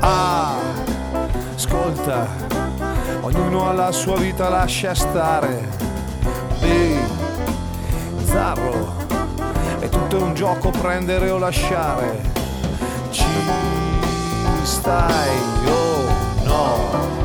Ah, 0.00 0.56
ascolta, 1.54 2.26
ognuno 3.20 3.68
ha 3.68 3.72
la 3.72 3.92
sua 3.92 4.16
vita, 4.16 4.48
lascia 4.48 4.94
stare. 4.96 5.68
B, 6.58 6.98
zarro, 8.24 8.99
è 10.10 10.12
tutto 10.12 10.24
un 10.24 10.34
gioco 10.34 10.70
prendere 10.70 11.30
o 11.30 11.38
lasciare. 11.38 12.20
Ci 13.10 13.24
stai, 14.62 15.38
oh 15.66 16.08
no. 16.42 17.18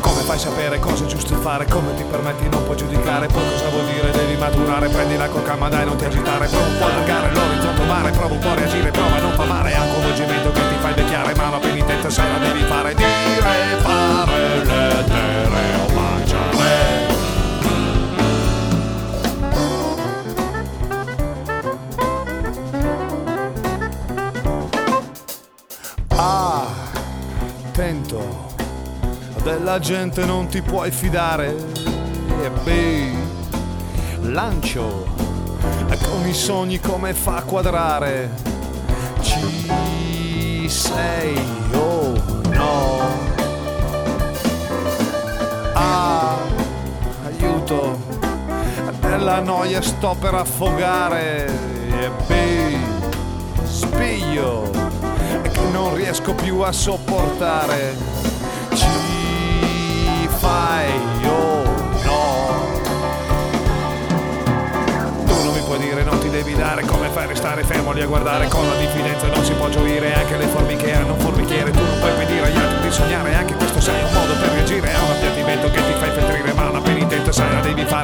Come 0.00 0.20
fai 0.20 0.38
sapere 0.38 0.78
cosa 0.78 1.04
è 1.04 1.06
giusto 1.06 1.34
fare? 1.36 1.64
Come 1.66 1.94
ti 1.94 2.04
permetti 2.04 2.48
non 2.50 2.64
puoi 2.64 2.76
giudicare? 2.76 3.26
Poi 3.28 3.42
cosa 3.50 3.68
vuol 3.70 3.86
dire? 3.86 4.10
Devi 4.10 4.36
maturare, 4.36 4.88
prendila 4.88 5.26
con 5.28 5.42
calma, 5.42 5.70
dai, 5.70 5.86
non 5.86 5.96
ti 5.96 6.04
agitare. 6.04 6.46
Prova 6.48 6.66
un 6.66 6.78
po' 6.78 6.84
allargare 6.84 7.32
l'orizzonte 7.32 7.84
mare, 7.84 8.10
prova 8.10 8.34
un 8.34 8.38
po' 8.38 8.48
a 8.48 8.54
reagire, 8.54 8.90
prova 8.90 9.16
a 9.16 9.20
non 9.20 9.32
fa 9.32 9.44
male. 9.44 9.72
È 9.72 9.78
un 9.78 9.90
coinvolgimento 9.90 10.52
che 10.52 10.60
ti 10.68 10.74
fa 10.80 10.88
invecchiare, 10.88 11.34
ma 11.34 11.50
la 11.50 11.58
penitenza 11.58 12.22
la 12.24 12.38
devi 12.38 12.62
fare. 12.64 12.94
Dire, 12.94 13.78
fare, 13.80 14.64
lettere 14.64 15.74
o 15.86 15.94
mangiare. 15.94 16.15
Della 29.56 29.78
gente 29.78 30.26
non 30.26 30.48
ti 30.48 30.60
puoi 30.60 30.90
fidare. 30.90 31.56
E 32.42 32.50
B, 32.62 33.16
lancio, 34.20 35.06
con 36.10 36.26
i 36.26 36.34
sogni 36.34 36.78
come 36.78 37.14
fa 37.14 37.36
a 37.36 37.42
quadrare. 37.42 38.30
Ci 39.22 40.68
sei, 40.68 41.40
oh 41.72 42.12
no. 42.50 43.00
Ah, 45.72 46.36
aiuto, 47.24 47.98
nella 49.00 49.40
noia 49.40 49.80
sto 49.80 50.14
per 50.20 50.34
affogare. 50.34 51.46
E 51.46 52.10
B, 52.26 53.64
spiglio 53.64 54.70
che 55.50 55.60
non 55.72 55.94
riesco 55.94 56.34
più 56.34 56.60
a 56.60 56.72
sopportare. 56.72 58.35
Oh 61.26 61.62
no. 62.04 62.24
Tu 65.26 65.34
non 65.44 65.54
mi 65.54 65.60
puoi 65.60 65.78
dire, 65.78 66.02
non 66.02 66.18
ti 66.18 66.28
devi 66.30 66.54
dare, 66.54 66.84
come 66.84 67.08
fai 67.08 67.24
a 67.24 67.26
restare 67.26 67.64
fermo 67.64 67.92
lì 67.92 68.02
a 68.02 68.06
guardare 68.06 68.48
con 68.48 68.66
la 68.68 68.76
diffidenza, 68.76 69.26
non 69.28 69.44
si 69.44 69.52
può 69.54 69.68
gioire, 69.68 70.14
anche 70.14 70.36
le 70.36 70.46
formiche 70.46 70.92
hanno 70.94 71.14
un 71.14 71.18
formichiere, 71.20 71.70
tu 71.70 71.82
non 71.82 71.98
puoi 71.98 72.10
impedire 72.10 72.46
agli 72.46 72.56
altri 72.56 72.88
di 72.88 72.92
sognare, 72.92 73.34
anche 73.34 73.54
questo 73.54 73.80
sai 73.80 74.02
un 74.02 74.12
modo 74.12 74.34
per 74.34 74.50
reagire, 74.50 74.92
è 74.92 74.98
un 74.98 75.10
appiattimento 75.10 75.70
che 75.70 75.76
ti 75.84 75.92
fai 75.98 76.10
fettrire, 76.10 76.52
ma 76.52 76.70
la 76.70 76.80
penitenza 76.80 77.32
sai 77.32 77.52
la 77.52 77.60
devi 77.60 77.84
fare, 77.84 77.95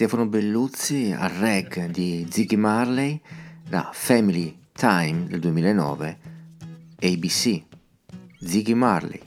Stefano 0.00 0.24
Belluzzi 0.24 1.14
al 1.14 1.28
reg 1.28 1.90
di 1.90 2.26
Ziggy 2.30 2.56
Marley, 2.56 3.20
da 3.68 3.90
Family 3.92 4.56
Time 4.72 5.26
del 5.26 5.40
2009, 5.40 6.18
ABC, 7.02 7.62
Ziggy 8.38 8.72
Marley, 8.72 9.20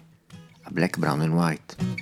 a 0.64 0.72
Black, 0.72 0.98
Brown 0.98 1.22
and 1.22 1.34
White. 1.34 1.93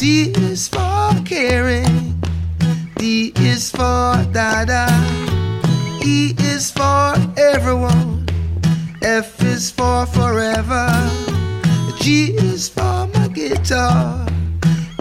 C 0.00 0.30
is 0.30 0.66
for 0.66 1.12
caring. 1.26 2.22
D 2.96 3.34
is 3.36 3.70
for 3.70 4.16
dada. 4.32 4.88
E 6.02 6.34
is 6.38 6.70
for 6.70 7.12
everyone. 7.36 8.26
F 9.02 9.42
is 9.44 9.70
for 9.70 10.06
forever. 10.06 10.88
G 11.98 12.32
is 12.32 12.66
for 12.66 13.10
my 13.12 13.28
guitar. 13.28 14.26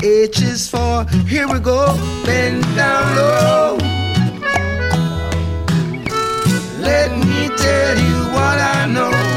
H 0.04 0.42
is 0.42 0.68
for 0.70 1.06
here 1.30 1.48
we 1.48 1.60
go. 1.60 1.96
Bend 2.26 2.62
down 2.76 3.16
low. 3.16 3.78
Let 6.82 7.10
me 7.26 7.48
tell 7.56 7.98
you 7.98 8.18
what 8.36 8.60
I 8.60 8.86
know. 8.86 9.29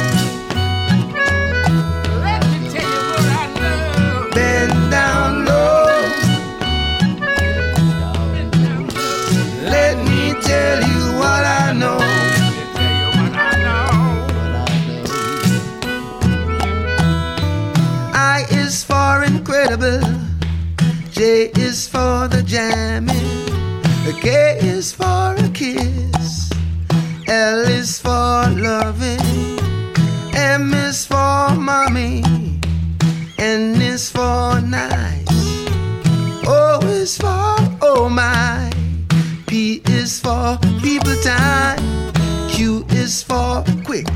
J 19.73 21.51
is 21.57 21.89
for 21.89 22.29
the 22.29 22.43
jamming. 22.45 23.17
K 24.21 24.59
is 24.61 24.93
for 24.93 25.35
a 25.35 25.49
kiss. 25.55 26.51
L 27.27 27.61
is 27.61 27.99
for 27.99 28.51
loving. 28.51 29.59
M 30.35 30.75
is 30.75 31.07
for 31.07 31.55
mommy. 31.57 32.23
N 33.39 33.81
is 33.81 34.11
for 34.11 34.61
nice. 34.61 35.27
O 36.47 36.79
is 36.85 37.17
for 37.17 37.57
oh 37.81 38.11
my. 38.11 38.71
P 39.47 39.81
is 39.87 40.21
for 40.21 40.59
people 40.83 41.17
time. 41.23 41.81
Q 42.51 42.85
is 42.91 43.23
for 43.23 43.65
quick. 43.87 44.09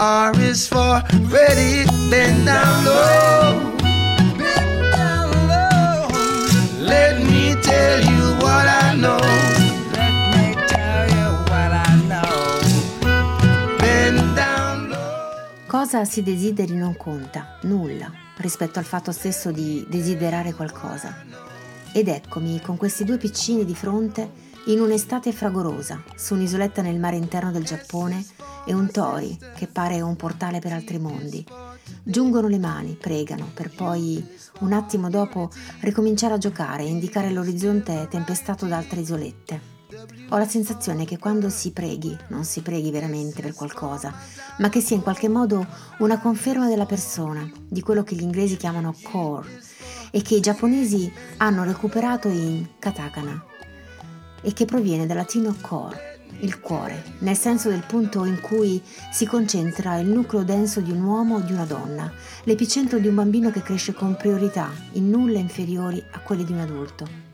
R 0.00 0.32
is 0.40 0.66
for 0.66 1.00
ready, 1.30 1.84
bend 2.10 2.46
down 2.46 2.84
low. 2.84 3.79
Cosa 15.90 16.04
si 16.04 16.22
desideri 16.22 16.76
non 16.76 16.96
conta, 16.96 17.58
nulla, 17.62 18.12
rispetto 18.36 18.78
al 18.78 18.84
fatto 18.84 19.10
stesso 19.10 19.50
di 19.50 19.84
desiderare 19.90 20.54
qualcosa. 20.54 21.12
Ed 21.92 22.06
eccomi 22.06 22.60
con 22.60 22.76
questi 22.76 23.02
due 23.02 23.16
piccini 23.16 23.64
di 23.64 23.74
fronte 23.74 24.30
in 24.66 24.80
un'estate 24.80 25.32
fragorosa, 25.32 26.00
su 26.14 26.34
un'isoletta 26.34 26.80
nel 26.80 27.00
mare 27.00 27.16
interno 27.16 27.50
del 27.50 27.64
Giappone 27.64 28.24
e 28.66 28.72
un 28.72 28.88
tori 28.92 29.36
che 29.56 29.66
pare 29.66 30.00
un 30.00 30.14
portale 30.14 30.60
per 30.60 30.74
altri 30.74 31.00
mondi. 31.00 31.44
Giungono 32.04 32.46
le 32.46 32.60
mani, 32.60 32.94
pregano, 32.94 33.50
per 33.52 33.74
poi, 33.74 34.24
un 34.60 34.72
attimo 34.72 35.10
dopo, 35.10 35.50
ricominciare 35.80 36.34
a 36.34 36.38
giocare 36.38 36.84
e 36.84 36.88
indicare 36.88 37.32
l'orizzonte 37.32 38.06
tempestato 38.08 38.66
da 38.66 38.76
altre 38.76 39.00
isolette. 39.00 39.69
Ho 40.28 40.38
la 40.38 40.48
sensazione 40.48 41.04
che 41.04 41.18
quando 41.18 41.48
si 41.48 41.72
preghi, 41.72 42.16
non 42.28 42.44
si 42.44 42.60
preghi 42.62 42.90
veramente 42.90 43.42
per 43.42 43.54
qualcosa, 43.54 44.14
ma 44.58 44.68
che 44.68 44.80
sia 44.80 44.96
in 44.96 45.02
qualche 45.02 45.28
modo 45.28 45.66
una 45.98 46.20
conferma 46.20 46.68
della 46.68 46.86
persona, 46.86 47.48
di 47.68 47.80
quello 47.80 48.04
che 48.04 48.14
gli 48.14 48.22
inglesi 48.22 48.56
chiamano 48.56 48.94
core, 49.02 49.60
e 50.10 50.22
che 50.22 50.36
i 50.36 50.40
giapponesi 50.40 51.12
hanno 51.38 51.64
recuperato 51.64 52.28
in 52.28 52.66
katakana, 52.78 53.44
e 54.42 54.52
che 54.52 54.64
proviene 54.64 55.06
dal 55.06 55.16
latino 55.16 55.54
core, 55.60 56.10
il 56.40 56.60
cuore, 56.60 57.02
nel 57.18 57.36
senso 57.36 57.68
del 57.68 57.84
punto 57.86 58.24
in 58.24 58.40
cui 58.40 58.80
si 59.12 59.26
concentra 59.26 59.98
il 59.98 60.08
nucleo 60.08 60.42
denso 60.42 60.80
di 60.80 60.90
un 60.90 61.02
uomo 61.02 61.36
o 61.36 61.40
di 61.40 61.52
una 61.52 61.64
donna, 61.64 62.10
l'epicentro 62.44 62.98
di 62.98 63.08
un 63.08 63.16
bambino 63.16 63.50
che 63.50 63.62
cresce 63.62 63.92
con 63.92 64.16
priorità 64.16 64.70
in 64.92 65.10
nulla 65.10 65.38
inferiori 65.38 66.02
a 66.12 66.20
quelle 66.20 66.44
di 66.44 66.52
un 66.52 66.60
adulto. 66.60 67.29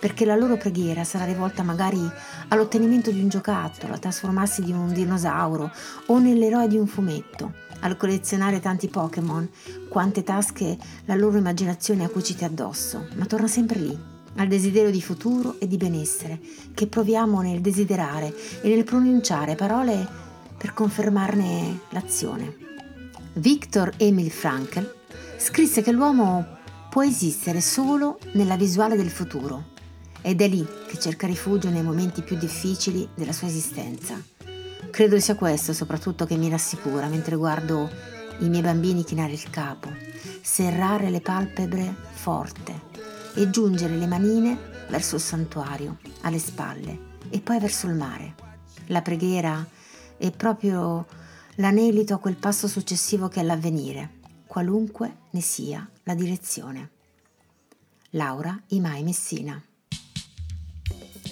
Perché 0.00 0.24
la 0.24 0.36
loro 0.36 0.56
preghiera 0.56 1.02
sarà 1.02 1.24
rivolta 1.24 1.64
magari 1.64 2.00
all'ottenimento 2.48 3.10
di 3.10 3.20
un 3.20 3.28
giocattolo, 3.28 3.94
a 3.94 3.98
trasformarsi 3.98 4.68
in 4.68 4.76
un 4.76 4.92
dinosauro 4.92 5.72
o 6.06 6.18
nell'eroe 6.18 6.68
di 6.68 6.76
un 6.76 6.86
fumetto, 6.86 7.52
al 7.80 7.96
collezionare 7.96 8.60
tanti 8.60 8.86
Pokémon, 8.86 9.48
quante 9.88 10.22
tasche 10.22 10.78
la 11.06 11.16
loro 11.16 11.38
immaginazione 11.38 12.04
ha 12.04 12.08
cucite 12.08 12.44
addosso, 12.44 13.08
ma 13.16 13.26
torna 13.26 13.48
sempre 13.48 13.80
lì, 13.80 13.98
al 14.36 14.46
desiderio 14.46 14.92
di 14.92 15.02
futuro 15.02 15.56
e 15.58 15.66
di 15.66 15.76
benessere 15.76 16.38
che 16.74 16.86
proviamo 16.86 17.40
nel 17.40 17.60
desiderare 17.60 18.32
e 18.60 18.68
nel 18.68 18.84
pronunciare 18.84 19.56
parole 19.56 20.06
per 20.56 20.74
confermarne 20.74 21.80
l'azione. 21.90 22.56
Viktor 23.32 23.92
Emil 23.96 24.30
Frankl 24.30 24.94
scrisse 25.38 25.82
che 25.82 25.90
l'uomo 25.90 26.56
può 26.88 27.02
esistere 27.02 27.60
solo 27.60 28.18
nella 28.32 28.56
visuale 28.56 28.96
del 28.96 29.10
futuro 29.10 29.76
ed 30.22 30.40
è 30.40 30.48
lì 30.48 30.66
che 30.86 30.98
cerca 30.98 31.26
rifugio 31.26 31.70
nei 31.70 31.82
momenti 31.82 32.22
più 32.22 32.36
difficili 32.36 33.08
della 33.14 33.32
sua 33.32 33.48
esistenza. 33.48 34.20
Credo 34.90 35.18
sia 35.20 35.34
questo 35.34 35.72
soprattutto 35.72 36.24
che 36.24 36.36
mi 36.36 36.48
rassicura 36.48 37.06
mentre 37.06 37.36
guardo 37.36 37.90
i 38.40 38.48
miei 38.48 38.62
bambini 38.62 39.04
chinare 39.04 39.32
il 39.32 39.50
capo, 39.50 39.90
serrare 40.40 41.10
le 41.10 41.20
palpebre 41.20 41.94
forte 42.12 42.86
e 43.34 43.50
giungere 43.50 43.96
le 43.96 44.06
manine 44.06 44.58
verso 44.88 45.16
il 45.16 45.20
santuario, 45.20 45.98
alle 46.22 46.38
spalle 46.38 47.16
e 47.30 47.40
poi 47.40 47.58
verso 47.58 47.86
il 47.86 47.94
mare. 47.94 48.34
La 48.86 49.02
preghiera 49.02 49.66
è 50.16 50.30
proprio 50.30 51.06
l'anelito 51.56 52.14
a 52.14 52.18
quel 52.18 52.36
passo 52.36 52.66
successivo 52.66 53.28
che 53.28 53.40
è 53.40 53.42
l'avvenire, 53.42 54.16
qualunque 54.46 55.16
ne 55.30 55.40
sia 55.40 55.88
la 56.04 56.14
direzione. 56.14 56.90
Laura 58.10 58.58
Imai 58.68 59.02
Messina. 59.02 59.62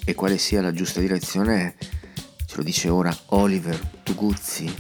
E 0.09 0.15
quale 0.15 0.39
sia 0.39 0.63
la 0.63 0.71
giusta 0.71 1.01
direzione 1.01 1.75
ce 2.47 2.57
lo 2.57 2.63
dice 2.63 2.89
ora 2.89 3.15
Oliver 3.31 3.77
Tuguzzi, 4.05 4.73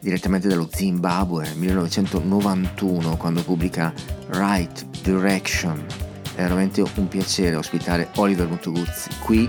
direttamente 0.00 0.48
dallo 0.48 0.68
Zimbabwe, 0.70 1.50
1991, 1.54 3.16
quando 3.16 3.42
pubblica 3.42 3.92
Right 4.28 4.84
Direction. 5.02 5.82
È 6.34 6.42
veramente 6.42 6.82
un 6.82 7.08
piacere 7.08 7.56
ospitare 7.56 8.08
Oliver 8.16 8.46
Tuguzzi 8.58 9.08
qui 9.20 9.48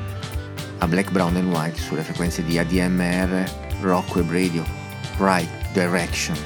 a 0.78 0.88
Black, 0.88 1.12
Brown 1.12 1.36
and 1.36 1.54
White 1.54 1.80
sulle 1.80 2.04
frequenze 2.04 2.44
di 2.46 2.58
ADMR 2.58 3.44
Rock 3.82 4.16
Web 4.16 4.32
Radio. 4.32 4.64
Right 5.18 5.50
Direction. 5.74 6.38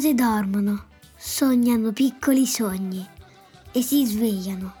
cose 0.00 0.14
dormono, 0.14 0.86
sognano 1.14 1.92
piccoli 1.92 2.46
sogni 2.46 3.06
e 3.70 3.82
si 3.82 4.06
svegliano. 4.06 4.74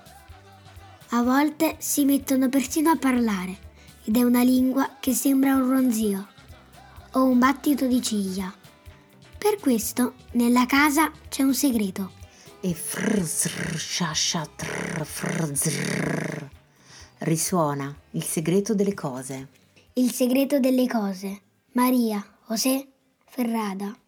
A 1.10 1.22
volte 1.22 1.76
si 1.76 2.06
mettono 2.06 2.48
persino 2.48 2.88
a 2.88 2.96
parlare 2.96 3.54
ed 4.04 4.16
è 4.16 4.22
una 4.22 4.42
lingua 4.42 4.96
che 4.98 5.12
sembra 5.12 5.56
un 5.56 5.68
ronzio 5.68 6.26
o 7.12 7.24
un 7.24 7.38
battito 7.38 7.86
di 7.86 8.00
ciglia. 8.00 8.50
Per 9.36 9.58
questo 9.60 10.14
nella 10.32 10.64
casa 10.64 11.12
c'è 11.28 11.42
un 11.42 11.52
segreto. 11.52 12.12
E 12.62 12.72
frr, 12.72 13.22
sr, 13.22 13.78
sha, 13.78 14.14
sha, 14.14 14.48
trr, 14.56 15.04
frr, 15.04 16.48
risuona 17.18 17.94
il 18.12 18.24
segreto 18.24 18.74
delle 18.74 18.94
cose. 18.94 19.48
Il 19.92 20.12
segreto 20.12 20.58
delle 20.58 20.86
cose. 20.86 21.42
Maria, 21.72 22.26
José, 22.46 22.88
Ferrada. 23.26 23.99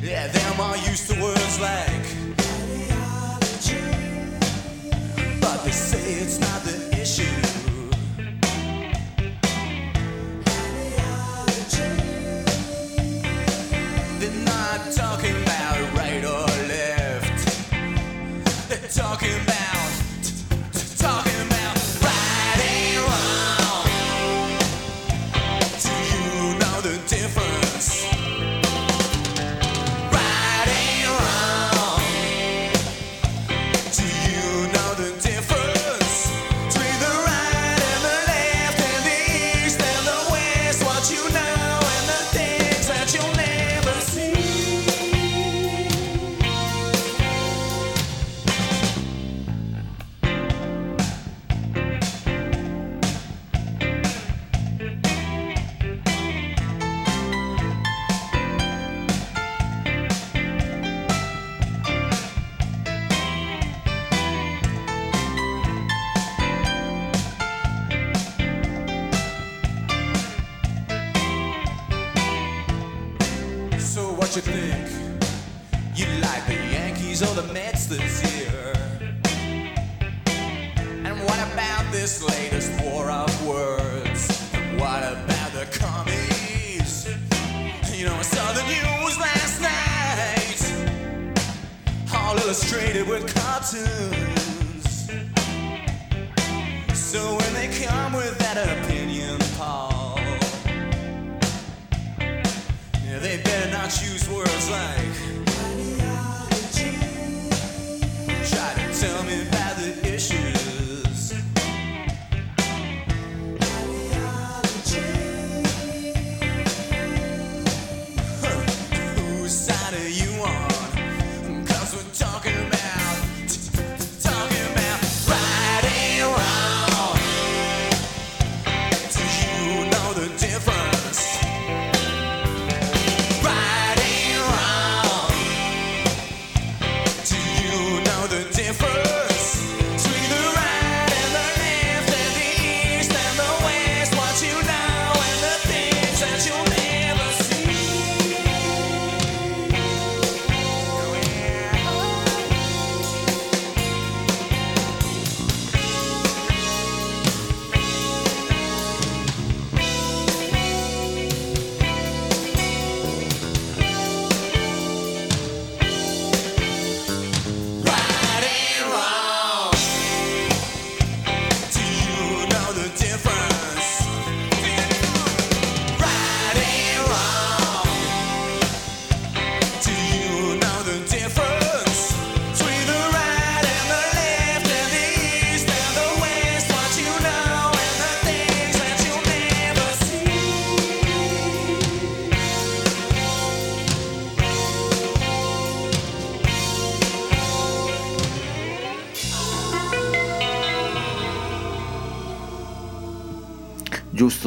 Yeah, 0.00 0.28
them 0.28 0.60
are 0.60 0.76
used 0.76 1.10
to 1.10 1.20
words 1.20 1.60
like 1.60 1.90
ideology, 2.38 3.82
but 5.40 5.64
they 5.64 5.72
say 5.72 6.14
it's 6.22 6.38
not 6.38 6.62
the 6.62 6.77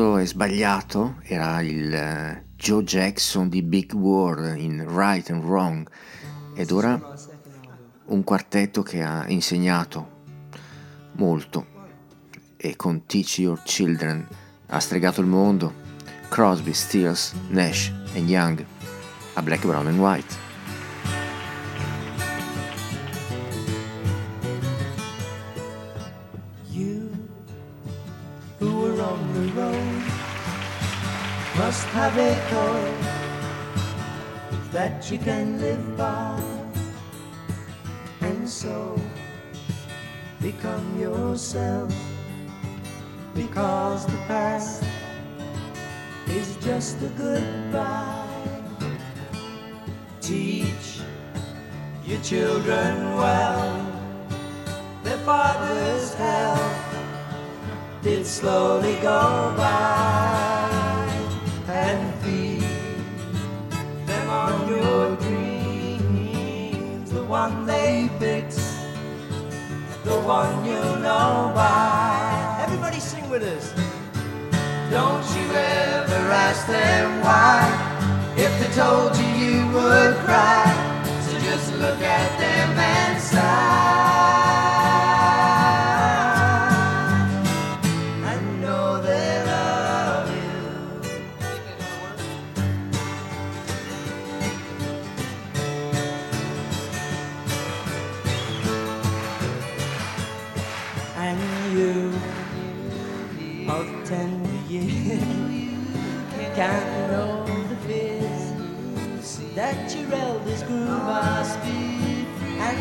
giusto 0.01 0.17
e 0.17 0.25
sbagliato 0.25 1.17
era 1.21 1.61
il 1.61 1.93
eh, 1.93 2.45
Joe 2.55 2.83
Jackson 2.83 3.49
di 3.49 3.61
Big 3.61 3.93
World 3.93 4.57
in 4.57 4.83
Right 4.87 5.29
and 5.29 5.43
Wrong. 5.43 5.87
Ed 6.55 6.71
ora 6.71 6.99
un 8.05 8.23
quartetto 8.23 8.81
che 8.81 9.03
ha 9.03 9.25
insegnato 9.27 10.19
molto. 11.13 11.67
E 12.57 12.75
con 12.75 13.05
Teach 13.05 13.39
Your 13.39 13.61
Children 13.63 14.27
ha 14.67 14.79
stregato 14.79 15.21
il 15.21 15.27
mondo. 15.27 15.71
Crosby, 16.29 16.73
Stills, 16.73 17.33
Nash 17.49 17.91
e 18.13 18.19
Young 18.19 18.65
a 19.33 19.41
Black, 19.41 19.65
Brown 19.65 19.87
and 19.87 19.99
White 19.99 20.50
have 32.01 32.17
a 32.17 32.33
that 34.71 35.11
you 35.11 35.19
can 35.19 35.61
live 35.61 35.95
by, 35.95 36.41
and 38.21 38.49
so 38.49 38.99
become 40.41 40.99
yourself. 40.99 41.93
Because 43.35 44.07
the 44.07 44.17
past 44.27 44.83
is 46.27 46.57
just 46.57 46.99
a 47.03 47.09
goodbye. 47.09 48.27
Teach 50.21 51.01
your 52.03 52.21
children 52.21 53.15
well 53.15 53.69
their 55.03 55.19
father's 55.19 56.15
health 56.15 56.79
did 58.01 58.25
slowly 58.25 58.95
go 59.03 59.53
by 59.55 60.60
and 61.71 62.13
feed 62.21 62.61
them 64.05 64.29
on 64.29 64.67
your 64.67 65.15
dreams 65.17 67.09
the 67.11 67.23
one 67.23 67.65
they 67.65 68.09
picked 68.19 68.59
the 70.03 70.19
one 70.21 70.65
you 70.65 70.81
know 71.05 71.51
by. 71.55 72.59
Everybody 72.63 72.99
sing 72.99 73.29
with 73.29 73.43
us. 73.43 73.73
Don't 74.89 75.25
you 75.35 75.45
ever 75.53 76.21
ask 76.45 76.67
them 76.67 77.21
why. 77.21 77.61
If 78.35 78.51
they 78.59 78.73
told 78.73 79.15
you 79.15 79.27
you 79.43 79.67
would 79.67 80.15
cry. 80.25 80.65
So 81.25 81.39
just 81.39 81.71
look 81.75 82.01
at 82.01 82.39
them 82.39 82.79
and 82.79 83.21
sigh 83.21 84.00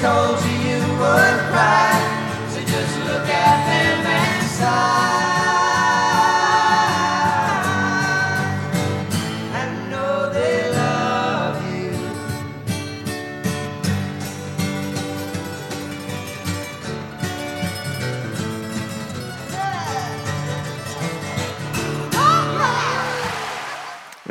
told 0.00 0.38
you 0.44 0.56
you 0.68 0.80
would 1.00 1.38
cry, 1.50 1.95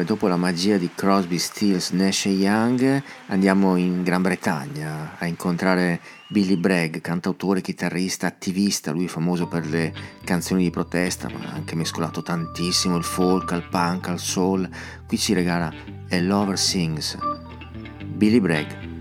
dopo 0.05 0.27
la 0.27 0.37
magia 0.37 0.77
di 0.77 0.89
Crosby, 0.93 1.37
Stills, 1.37 1.89
Nash 1.89 2.27
e 2.27 2.29
Young 2.29 3.03
andiamo 3.27 3.75
in 3.75 4.03
Gran 4.03 4.21
Bretagna 4.21 5.17
a 5.17 5.25
incontrare 5.25 5.99
Billy 6.27 6.55
Bragg, 6.55 7.01
cantautore, 7.01 7.61
chitarrista, 7.61 8.27
attivista, 8.27 8.91
lui 8.91 9.05
è 9.05 9.09
famoso 9.09 9.47
per 9.47 9.65
le 9.65 9.93
canzoni 10.23 10.63
di 10.63 10.69
protesta, 10.69 11.27
ma 11.29 11.49
ha 11.49 11.53
anche 11.53 11.75
mescolato 11.75 12.21
tantissimo 12.21 12.95
il 12.95 13.03
folk 13.03 13.51
al 13.51 13.67
punk, 13.67 14.07
al 14.07 14.19
soul. 14.19 14.69
Qui 15.07 15.17
ci 15.17 15.33
regala 15.33 15.73
A 16.09 16.21
Lover 16.21 16.57
Sings. 16.57 17.17
Billy 18.05 18.39
Bragg 18.39 18.93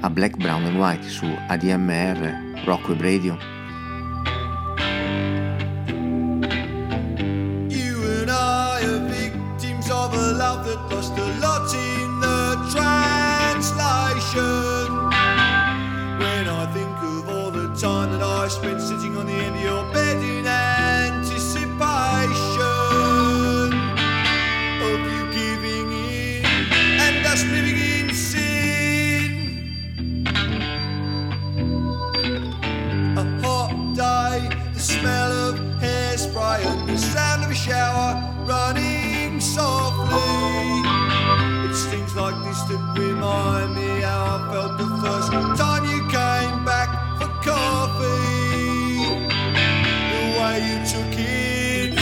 a 0.00 0.10
Black, 0.10 0.36
Brown 0.36 0.64
and 0.64 0.76
White 0.76 1.08
su 1.08 1.26
ADMR, 1.26 2.64
Rock 2.64 2.88
Web 2.88 3.00
Radio. 3.00 3.55
That 10.64 10.80
lost 10.90 11.12
a 11.18 11.26
lot 11.44 11.72
in 11.74 12.20
the 12.20 12.56
translation. 12.74 14.44
When 16.22 16.44
I 16.48 16.66
think 16.72 16.96
of 17.02 17.28
all 17.28 17.50
the 17.50 17.68
time 17.76 18.10
that 18.12 18.22
I 18.22 18.48
spent 18.48 18.80
sitting 18.80 19.16
on 19.16 19.26
the 19.26 19.32
end 19.32 19.56
of 19.56 19.62
your 19.62 19.84
bed 19.92 20.16
in 20.22 20.46
anticipation 20.46 21.76
of 24.88 24.98
you 25.12 25.22
giving 25.40 25.88
in 25.92 26.44
and 27.04 27.26
us 27.26 27.42
living 27.44 27.78
in 27.94 28.06
sin. 28.14 29.30
A 33.16 33.24
hot 33.42 33.72
day, 33.94 34.38
the 34.74 34.80
smell 34.80 35.32
of 35.48 35.54
hairspray 35.80 36.60
and 36.66 36.88
the 36.88 36.96
sound 36.98 37.44
of 37.44 37.50
a 37.50 37.54
shower 37.54 37.95
that 42.68 42.94
me 43.76 44.00
how 44.00 44.36
I 44.36 44.52
felt 44.52 44.78
the 44.78 44.86
first 45.02 45.30
time 45.56 45.84
you 45.84 46.00
came 46.08 46.64
back 46.64 46.90
for 47.18 47.28
coffee. 47.46 49.06
The 50.12 50.22
way 50.36 50.56
you 50.68 50.76
took 50.92 51.12
it 51.16 51.94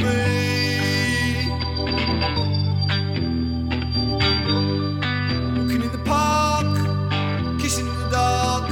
me. 0.00 1.48
Walking 5.56 5.82
in 5.82 5.92
the 5.92 6.02
park, 6.04 6.66
kissing 7.60 7.86
in 7.86 7.94
the 7.94 8.08
dark, 8.10 8.68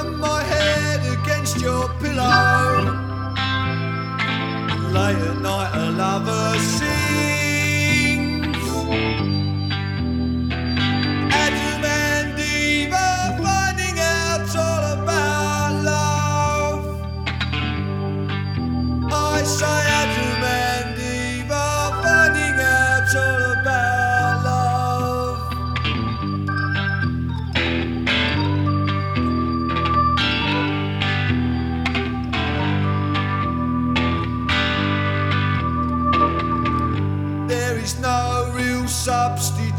and 0.00 0.18
my 0.18 0.42
head 0.42 1.00
against 1.18 1.60
your 1.60 1.88
pillow. 2.00 2.82
Late 4.92 5.22
at 5.30 5.38
night, 5.40 5.70
a 5.74 5.90
lover 5.92 6.58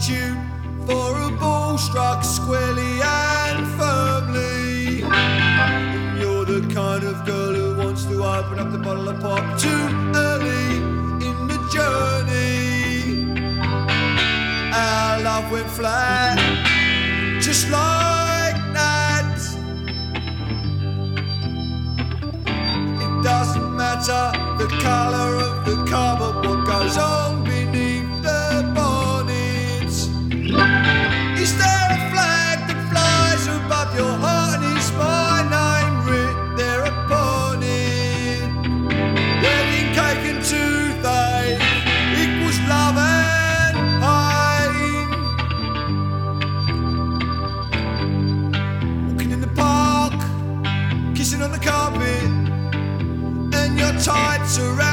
for 0.04 1.18
a 1.18 1.32
ball 1.40 1.78
struck 1.78 2.26
squarely 2.26 3.00
and 3.02 3.66
firmly. 3.80 5.02
And 5.04 6.20
you're 6.20 6.44
the 6.44 6.60
kind 6.74 7.06
of 7.06 7.26
girl 7.26 7.54
who 7.54 7.78
wants 7.78 8.04
to 8.06 8.22
open 8.22 8.60
up 8.60 8.74
the 8.74 8.80
bottle 8.80 9.08
of 9.08 9.22
pop 9.22 9.58
too 9.58 9.70
early 10.14 10.76
in 11.26 11.48
the 11.48 11.58
journey. 11.72 13.32
Our 14.74 15.22
love 15.22 15.50
went 15.50 15.70
flat, 15.70 16.38
just 17.42 17.70
like 17.70 18.60
that. 18.74 19.38
It 23.04 23.24
doesn't 23.24 23.78
matter 23.78 24.24
the 24.58 24.68
color 24.82 25.36
of 25.48 25.66
the 25.66 25.86
cover, 25.90 26.46
what 26.46 26.66
goes 26.66 26.98
on. 26.98 27.33
tights 54.04 54.60
around. 54.60 54.93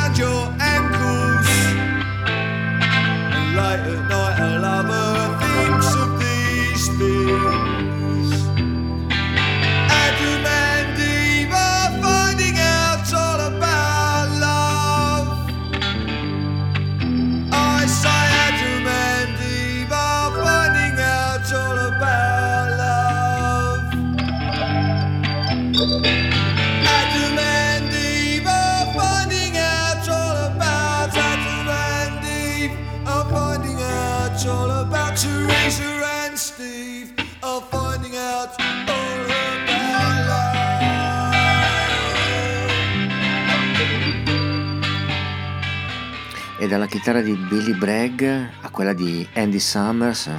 dalla 46.70 46.86
chitarra 46.86 47.20
di 47.20 47.34
Billy 47.34 47.76
Bragg 47.76 48.22
a 48.22 48.70
quella 48.70 48.92
di 48.92 49.28
Andy 49.34 49.58
Summers, 49.58 50.30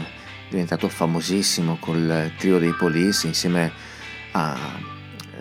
diventato 0.49 0.87
famosissimo 0.87 1.75
col 1.77 2.31
trio 2.37 2.57
dei 2.57 2.73
Police 2.73 3.27
insieme 3.27 3.69
a 4.31 4.57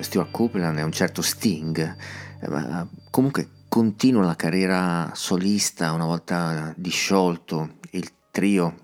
Stuart 0.00 0.32
Copeland 0.32 0.78
e 0.78 0.82
un 0.82 0.90
certo 0.90 1.22
Sting. 1.22 1.78
Eh, 1.78 2.44
eh, 2.44 2.86
comunque 3.08 3.50
continua 3.68 4.24
la 4.24 4.34
carriera 4.34 5.12
solista 5.14 5.92
una 5.92 6.06
volta 6.06 6.74
disciolto 6.76 7.74
il 7.90 8.10
trio. 8.32 8.80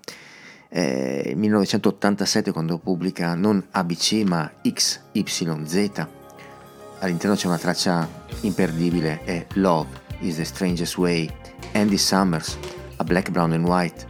Eh, 0.69 1.33
1987 1.35 2.53
quando 2.53 2.77
pubblica 2.77 3.35
non 3.35 3.61
ABC 3.69 4.23
ma 4.25 4.49
XYZ 4.61 6.07
all'interno 6.99 7.35
c'è 7.35 7.47
una 7.47 7.57
traccia 7.57 8.07
imperdibile 8.41 9.23
è 9.25 9.45
Love 9.55 10.06
is 10.21 10.37
The 10.37 10.45
Strangest 10.45 10.97
Way, 10.97 11.29
Andy 11.73 11.97
Summers, 11.97 12.57
A 12.99 13.03
Black, 13.03 13.31
Brown 13.31 13.53
and 13.53 13.67
White, 13.67 14.05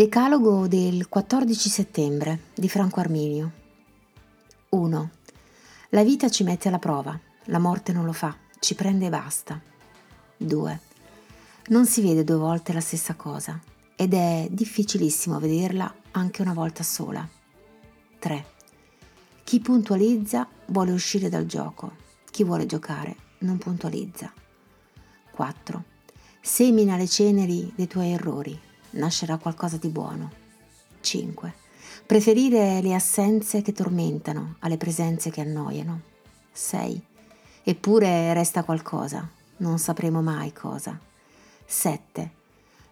Decalogo 0.00 0.66
del 0.66 1.08
14 1.10 1.68
settembre 1.68 2.44
di 2.54 2.70
Franco 2.70 3.00
Arminio. 3.00 3.52
1. 4.70 5.10
La 5.90 6.02
vita 6.02 6.30
ci 6.30 6.42
mette 6.42 6.68
alla 6.68 6.78
prova, 6.78 7.20
la 7.44 7.58
morte 7.58 7.92
non 7.92 8.06
lo 8.06 8.14
fa, 8.14 8.34
ci 8.60 8.74
prende 8.74 9.04
e 9.04 9.10
basta. 9.10 9.60
2. 10.38 10.80
Non 11.66 11.84
si 11.84 12.00
vede 12.00 12.24
due 12.24 12.36
volte 12.36 12.72
la 12.72 12.80
stessa 12.80 13.14
cosa 13.14 13.60
ed 13.94 14.14
è 14.14 14.48
difficilissimo 14.50 15.38
vederla 15.38 15.94
anche 16.12 16.40
una 16.40 16.54
volta 16.54 16.82
sola. 16.82 17.28
3. 18.18 18.46
Chi 19.44 19.60
puntualizza 19.60 20.48
vuole 20.68 20.92
uscire 20.92 21.28
dal 21.28 21.44
gioco, 21.44 21.96
chi 22.30 22.42
vuole 22.42 22.64
giocare 22.64 23.16
non 23.40 23.58
puntualizza. 23.58 24.32
4. 25.30 25.84
Semina 26.40 26.96
le 26.96 27.06
ceneri 27.06 27.70
dei 27.76 27.86
tuoi 27.86 28.12
errori, 28.12 28.68
nascerà 28.90 29.36
qualcosa 29.38 29.76
di 29.76 29.88
buono. 29.88 30.30
5. 31.00 31.54
Preferire 32.06 32.80
le 32.82 32.94
assenze 32.94 33.62
che 33.62 33.72
tormentano 33.72 34.56
alle 34.60 34.76
presenze 34.76 35.30
che 35.30 35.40
annoiano. 35.40 36.00
6. 36.52 37.02
Eppure 37.62 38.32
resta 38.32 38.64
qualcosa, 38.64 39.28
non 39.58 39.78
sapremo 39.78 40.22
mai 40.22 40.52
cosa. 40.52 40.98
7. 41.64 42.30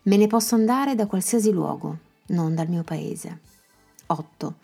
Me 0.03 0.17
ne 0.17 0.27
posso 0.27 0.55
andare 0.55 0.95
da 0.95 1.07
qualsiasi 1.07 1.51
luogo, 1.51 1.99
non 2.27 2.55
dal 2.55 2.69
mio 2.69 2.85
paese. 2.85 3.41
8. 4.07 4.55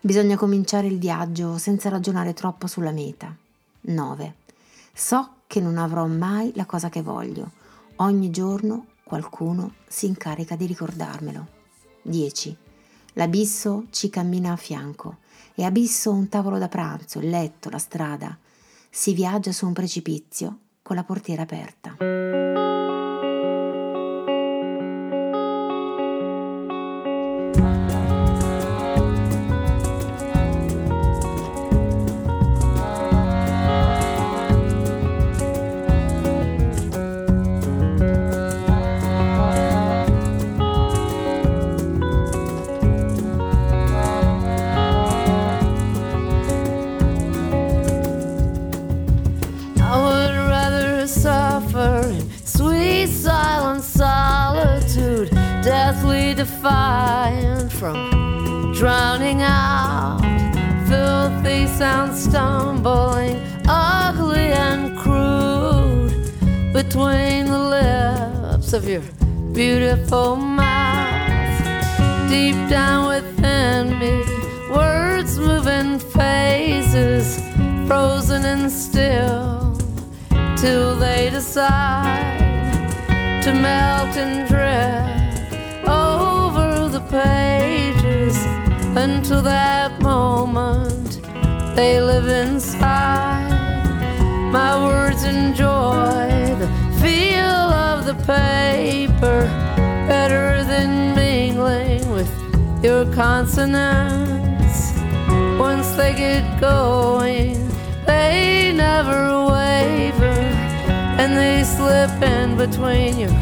Bisogna 0.00 0.36
cominciare 0.36 0.86
il 0.86 0.98
viaggio 0.98 1.58
senza 1.58 1.88
ragionare 1.88 2.34
troppo 2.34 2.66
sulla 2.66 2.92
meta. 2.92 3.34
9. 3.80 4.34
So 4.92 5.30
che 5.46 5.60
non 5.60 5.76
avrò 5.76 6.06
mai 6.06 6.52
la 6.54 6.66
cosa 6.66 6.88
che 6.88 7.02
voglio. 7.02 7.50
Ogni 7.96 8.30
giorno 8.30 8.86
qualcuno 9.04 9.74
si 9.86 10.06
incarica 10.06 10.56
di 10.56 10.66
ricordarmelo. 10.66 11.46
10. 12.02 12.56
L'abisso 13.12 13.84
ci 13.90 14.10
cammina 14.10 14.52
a 14.52 14.56
fianco 14.56 15.18
e 15.54 15.62
abisso 15.64 16.10
un 16.10 16.28
tavolo 16.28 16.58
da 16.58 16.68
pranzo, 16.68 17.20
il 17.20 17.28
letto, 17.28 17.70
la 17.70 17.78
strada. 17.78 18.36
Si 18.90 19.14
viaggia 19.14 19.52
su 19.52 19.66
un 19.66 19.72
precipizio 19.72 20.58
con 20.82 20.96
la 20.96 21.04
portiera 21.04 21.42
aperta. 21.42 22.83
Stumbling, 62.34 63.40
ugly 63.68 64.48
and 64.50 64.98
crude, 64.98 66.10
between 66.72 67.46
the 67.46 67.62
lips 67.76 68.72
of 68.72 68.88
your 68.88 69.02
beautiful 69.52 70.34
mouth. 70.34 72.28
Deep 72.28 72.56
down 72.68 73.06
within 73.06 73.96
me, 74.00 74.24
words 74.68 75.38
move 75.38 75.68
in 75.68 76.00
phases, 76.00 77.38
frozen 77.86 78.44
and 78.44 78.68
still, 78.68 79.78
till 80.56 80.96
they 80.96 81.30
decide 81.30 82.40
to 83.44 83.52
melt 83.52 84.16
and 84.16 84.48
drift 84.48 85.54
over 85.88 86.88
the 86.88 87.04
pages 87.12 88.36
until 88.96 89.40
that 89.40 90.02
moment 90.02 91.03
they 91.74 92.00
live 92.00 92.28
inside. 92.28 93.50
My 94.52 94.84
words 94.84 95.24
enjoy 95.24 96.54
the 96.62 96.68
feel 97.00 97.64
of 97.88 98.06
the 98.06 98.14
paper 98.24 99.42
better 100.06 100.62
than 100.64 101.14
mingling 101.16 102.08
with 102.12 102.30
your 102.84 103.04
consonants. 103.12 104.92
Once 105.58 105.88
they 105.96 106.14
get 106.14 106.60
going, 106.60 107.56
they 108.06 108.72
never 108.72 109.46
waver, 109.46 110.38
and 111.20 111.36
they 111.36 111.64
slip 111.64 112.22
in 112.22 112.56
between 112.56 113.18
your 113.18 113.34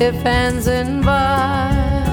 if 0.00 0.24
ands 0.24 0.68
and 0.68 1.04
buts. 1.04 2.03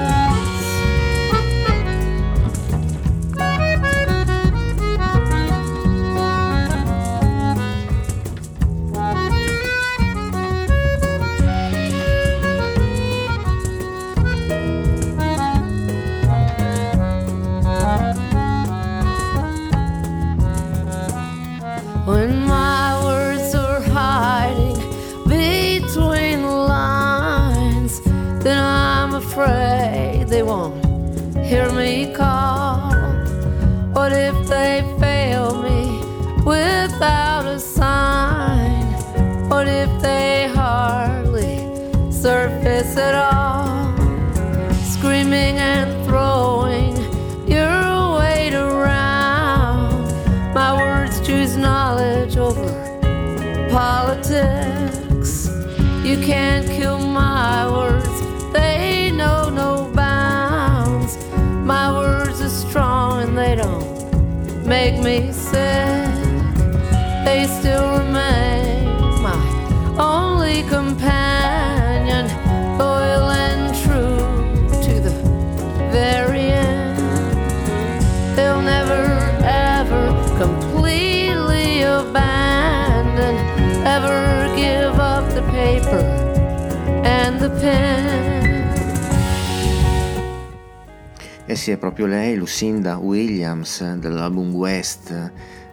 Sì, 91.62 91.70
è 91.70 91.78
proprio 91.78 92.08
lei, 92.08 92.36
Lucinda 92.38 92.98
Williams 92.98 93.94
dell'album 93.94 94.52
West. 94.52 95.32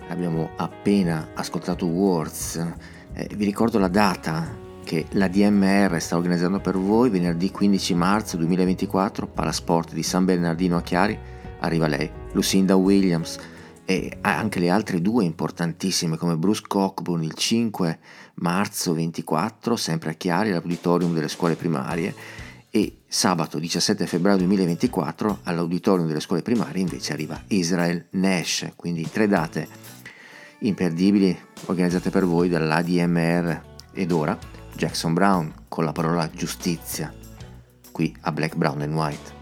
Abbiamo 0.08 0.50
appena 0.56 1.30
ascoltato 1.32 1.86
Words. 1.86 2.62
Eh, 3.14 3.30
vi 3.34 3.46
ricordo 3.46 3.78
la 3.78 3.88
data 3.88 4.54
che 4.84 5.06
la 5.12 5.28
DMR 5.28 5.98
sta 5.98 6.18
organizzando 6.18 6.60
per 6.60 6.76
voi, 6.76 7.08
venerdì 7.08 7.50
15 7.50 7.94
marzo 7.94 8.36
2024, 8.36 9.28
Palasport 9.28 9.94
di 9.94 10.02
San 10.02 10.26
Bernardino 10.26 10.76
a 10.76 10.82
Chiari. 10.82 11.18
Arriva 11.60 11.86
lei, 11.86 12.10
Lucinda 12.32 12.76
Williams, 12.76 13.38
e 13.86 14.18
anche 14.20 14.60
le 14.60 14.68
altre 14.68 15.00
due 15.00 15.24
importantissime 15.24 16.18
come 16.18 16.36
Bruce 16.36 16.64
Cockburn 16.68 17.22
il 17.22 17.32
5 17.32 17.98
marzo 18.34 18.92
24, 18.92 19.74
sempre 19.74 20.10
a 20.10 20.12
Chiari, 20.12 20.50
all'auditorium 20.50 21.14
delle 21.14 21.28
scuole 21.28 21.54
primarie 21.54 22.46
e 22.70 22.98
sabato 23.06 23.58
17 23.58 24.06
febbraio 24.06 24.38
2024 24.38 25.40
all'auditorium 25.44 26.06
delle 26.06 26.20
scuole 26.20 26.42
primarie 26.42 26.82
invece 26.82 27.12
arriva 27.12 27.42
Israel 27.48 28.06
Nash, 28.10 28.72
quindi 28.76 29.08
tre 29.10 29.26
date 29.26 29.68
imperdibili 30.60 31.36
organizzate 31.66 32.10
per 32.10 32.24
voi 32.24 32.48
dall'ADMR 32.48 33.62
ed 33.92 34.12
ora 34.12 34.38
Jackson 34.74 35.14
Brown 35.14 35.52
con 35.68 35.84
la 35.84 35.92
parola 35.92 36.28
giustizia 36.30 37.12
qui 37.90 38.14
a 38.20 38.32
Black, 38.32 38.54
Brown 38.54 38.80
and 38.82 38.94
White. 38.94 39.36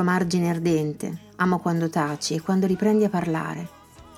Loro 0.00 0.04
margine 0.04 0.48
ardente. 0.48 1.18
Amo 1.36 1.58
quando 1.58 1.90
taci 1.90 2.34
e 2.34 2.40
quando 2.40 2.66
riprendi 2.66 3.04
a 3.04 3.08
parlare. 3.10 3.68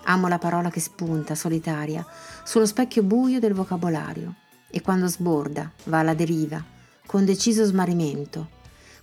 Amo 0.04 0.28
la 0.28 0.38
parola 0.38 0.70
che 0.70 0.80
spunta, 0.80 1.34
solitaria, 1.34 2.04
sullo 2.44 2.66
specchio 2.66 3.02
buio 3.02 3.40
del 3.40 3.52
vocabolario. 3.52 4.34
E 4.70 4.80
quando 4.80 5.06
sborda, 5.06 5.70
va 5.84 5.98
alla 5.98 6.14
deriva, 6.14 6.64
con 7.06 7.24
deciso 7.24 7.64
smarrimento. 7.64 8.48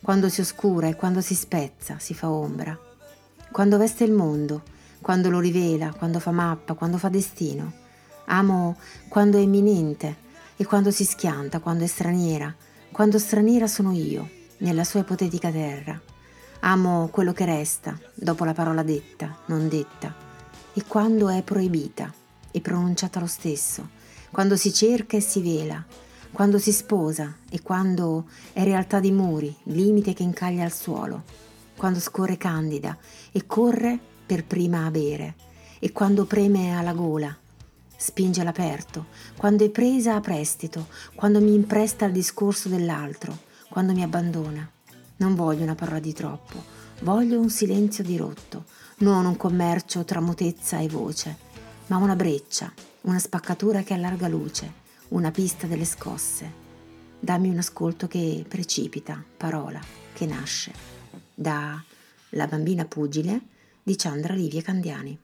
Quando 0.02 0.30
si 0.30 0.42
oscura 0.42 0.88
e 0.88 0.96
quando 0.96 1.22
si 1.22 1.36
spezza, 1.36 2.00
si 2.00 2.14
fa 2.14 2.30
ombra. 2.30 2.78
Quando 3.52 3.78
veste 3.78 4.04
il 4.04 4.14
mondo, 4.14 4.64
quando 5.02 5.30
lo 5.30 5.40
rivela, 5.40 5.94
quando 5.94 6.20
fa 6.20 6.32
mappa, 6.32 6.74
quando 6.74 6.98
fa 6.98 7.10
destino. 7.10 7.74
Amo 8.26 8.78
quando 9.10 9.38
è 9.38 9.42
imminente 9.42 10.28
e 10.56 10.66
quando 10.66 10.92
si 10.92 11.04
schianta, 11.04 11.60
quando 11.60 11.84
è 11.84 11.88
straniera, 11.88 12.54
quando 12.92 13.20
straniera 13.20 13.68
sono 13.68 13.92
io, 13.92 14.30
nella 14.60 14.84
sua 14.84 15.02
ipotetica 15.02 15.52
terra. 15.52 16.09
Amo 16.62 17.08
quello 17.10 17.32
che 17.32 17.46
resta, 17.46 17.98
dopo 18.14 18.44
la 18.44 18.54
parola 18.54 18.84
detta, 18.84 19.38
non 19.46 19.70
detta, 19.70 20.14
e 20.74 20.84
quando 20.86 21.30
è 21.30 21.42
proibita 21.42 22.14
e 22.52 22.60
pronunciata 22.60 23.22
lo 23.22 23.28
stesso, 23.28 23.88
quando 24.30 24.58
si 24.58 24.74
cerca 24.74 25.16
e 25.16 25.22
si 25.22 25.42
vela, 25.42 25.82
quando 26.34 26.60
si 26.60 26.74
sposa 26.74 27.34
e 27.50 27.62
quando 27.62 28.28
è 28.52 28.64
realtà 28.64 29.00
di 29.00 29.12
muri, 29.14 29.56
limite 29.64 30.14
che 30.14 30.24
incaglia 30.24 30.66
al 30.66 30.74
suolo, 30.74 31.24
quando 31.78 32.02
scorre 32.02 32.36
candida 32.36 32.98
e 33.32 33.46
corre 33.46 33.98
per 34.26 34.44
prima 34.44 34.86
a 34.86 34.92
bere, 34.92 35.36
e 35.80 35.94
quando 35.94 36.26
preme 36.26 36.78
alla 36.78 36.94
gola, 36.94 37.34
spinge 37.96 38.42
all'aperto, 38.42 39.06
quando 39.38 39.64
è 39.64 39.70
presa 39.70 40.16
a 40.16 40.20
prestito, 40.20 40.88
quando 41.16 41.40
mi 41.40 41.54
impresta 41.54 42.04
al 42.04 42.12
discorso 42.12 42.68
dell'altro, 42.68 43.48
quando 43.70 43.94
mi 43.94 44.04
abbandona. 44.04 44.70
Non 45.20 45.36
voglio 45.36 45.64
una 45.64 45.76
parola 45.76 46.00
di 46.00 46.14
troppo, 46.14 46.64
voglio 47.02 47.42
un 47.42 47.50
silenzio 47.50 48.06
dirotto, 48.06 48.64
non 49.00 49.26
un 49.26 49.36
commercio 49.36 50.06
tra 50.06 50.22
mutezza 50.22 50.80
e 50.80 50.88
voce, 50.88 51.36
ma 51.88 51.98
una 51.98 52.16
breccia, 52.16 52.72
una 53.02 53.20
spaccatura 53.20 53.82
che 53.82 53.94
allarga 53.94 54.30
luce, 54.30 54.72
una 55.10 55.30
pista 55.32 55.68
delle 55.68 55.84
scosse. 55.84 56.68
Dammi 57.20 57.50
un 57.50 57.58
ascolto 57.58 58.08
che 58.08 58.46
precipita, 58.48 59.22
parola, 59.36 59.82
che 60.14 60.26
nasce. 60.26 60.72
Da 61.36 61.84
La 62.30 62.48
bambina 62.48 62.86
pugile 62.86 63.42
di 63.84 63.98
Chandra 63.98 64.34
Livia 64.34 64.62
Candiani. 64.62 65.20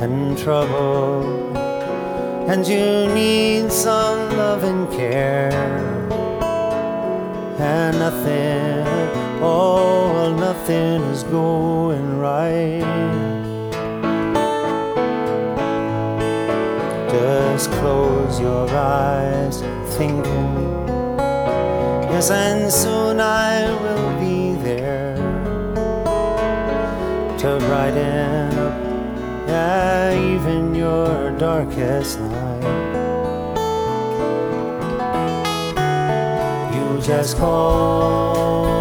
And 0.00 0.38
trouble 0.38 1.56
and 2.48 2.66
you 2.66 3.12
need 3.12 3.70
some 3.70 4.30
love 4.36 4.62
and 4.64 4.88
care. 4.90 5.52
And 7.58 7.98
nothing 7.98 8.86
oh 9.42 10.12
well, 10.14 10.32
nothing 10.32 11.02
is 11.12 11.24
going 11.24 12.18
right. 12.18 12.80
Just 17.10 17.70
close 17.72 18.40
your 18.40 18.68
eyes 18.70 19.60
thinking 19.96 20.88
yes 22.12 22.30
and 22.30 22.72
soon 22.72 23.20
I 23.20 23.68
will 23.82 24.10
be 24.20 24.54
there. 24.62 25.16
To 27.38 27.58
brighten 27.66 28.47
even 30.14 30.74
your 30.74 31.30
darkest 31.38 32.20
night. 32.20 32.64
You 36.74 37.00
just 37.02 37.36
call. 37.36 38.77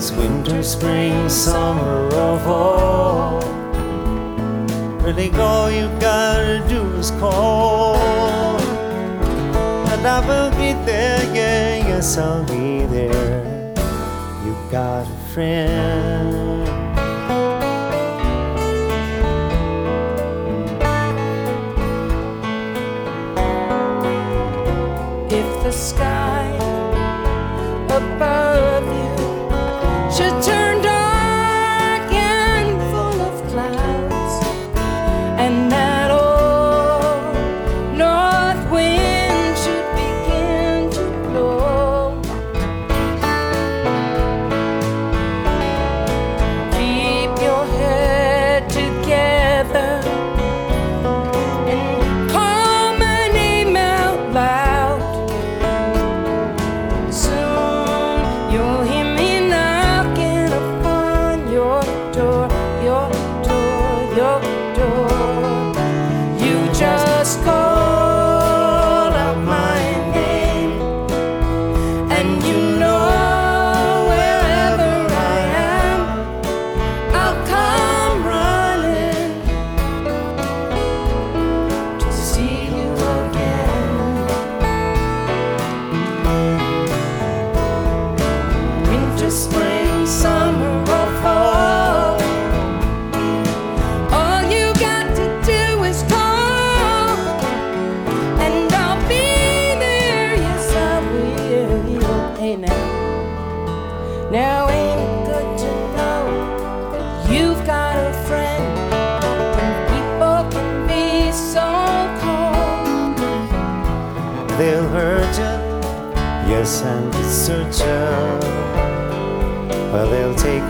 It's 0.00 0.12
winter, 0.12 0.62
spring, 0.62 1.28
summer, 1.28 2.06
or 2.06 2.38
fall. 2.40 3.38
Really, 5.02 5.28
all 5.32 5.70
you 5.70 5.88
gotta 6.00 6.64
do 6.70 6.90
is 6.96 7.10
call. 7.20 7.96
And 9.92 10.06
I 10.06 10.20
will 10.26 10.50
be 10.52 10.72
there, 10.86 11.22
yeah, 11.34 11.86
yes, 11.86 12.16
I'll 12.16 12.42
be 12.44 12.86
there. 12.86 13.74
You 14.42 14.56
got 14.70 15.06
a 15.06 15.16
friend. 15.34 16.40
if 25.32 25.62
the 25.62 25.70
sky 25.70 26.19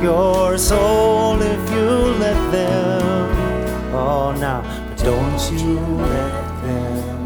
your 0.03 0.59
soul 0.59 1.41
if 1.41 1.71
you 1.71 1.89
let 2.19 2.53
them. 2.53 3.29
Oh, 3.95 4.33
now, 4.39 4.63
but 4.89 4.99
don't 5.05 5.53
you 5.53 5.79
let 5.97 6.63
them. 6.63 7.21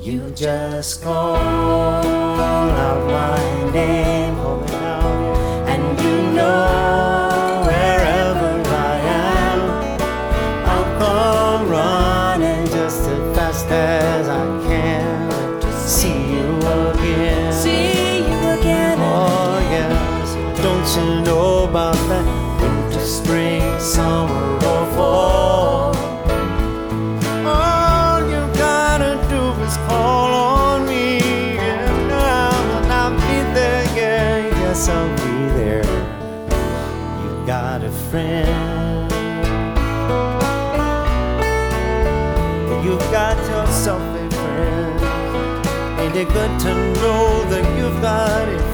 You 0.00 0.30
just 0.30 1.02
call 1.02 1.36
out 1.36 3.06
my 3.06 3.72
name, 3.72 4.05
It 46.16 46.28
good 46.28 46.60
to 46.60 46.74
know 46.94 47.44
that 47.50 47.76
you've 47.76 48.00
got 48.00 48.48
a 48.48 48.65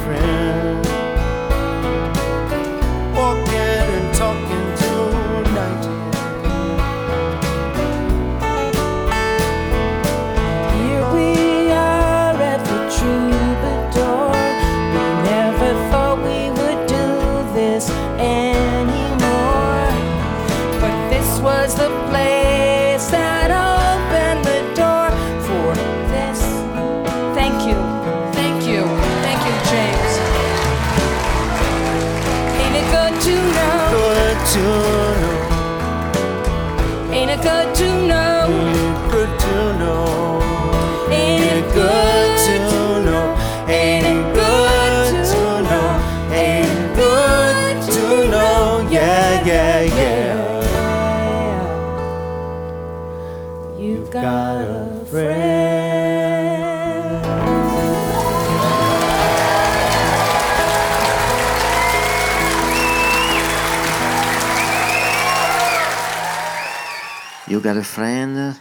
Got 67.63 67.77
a 67.77 68.57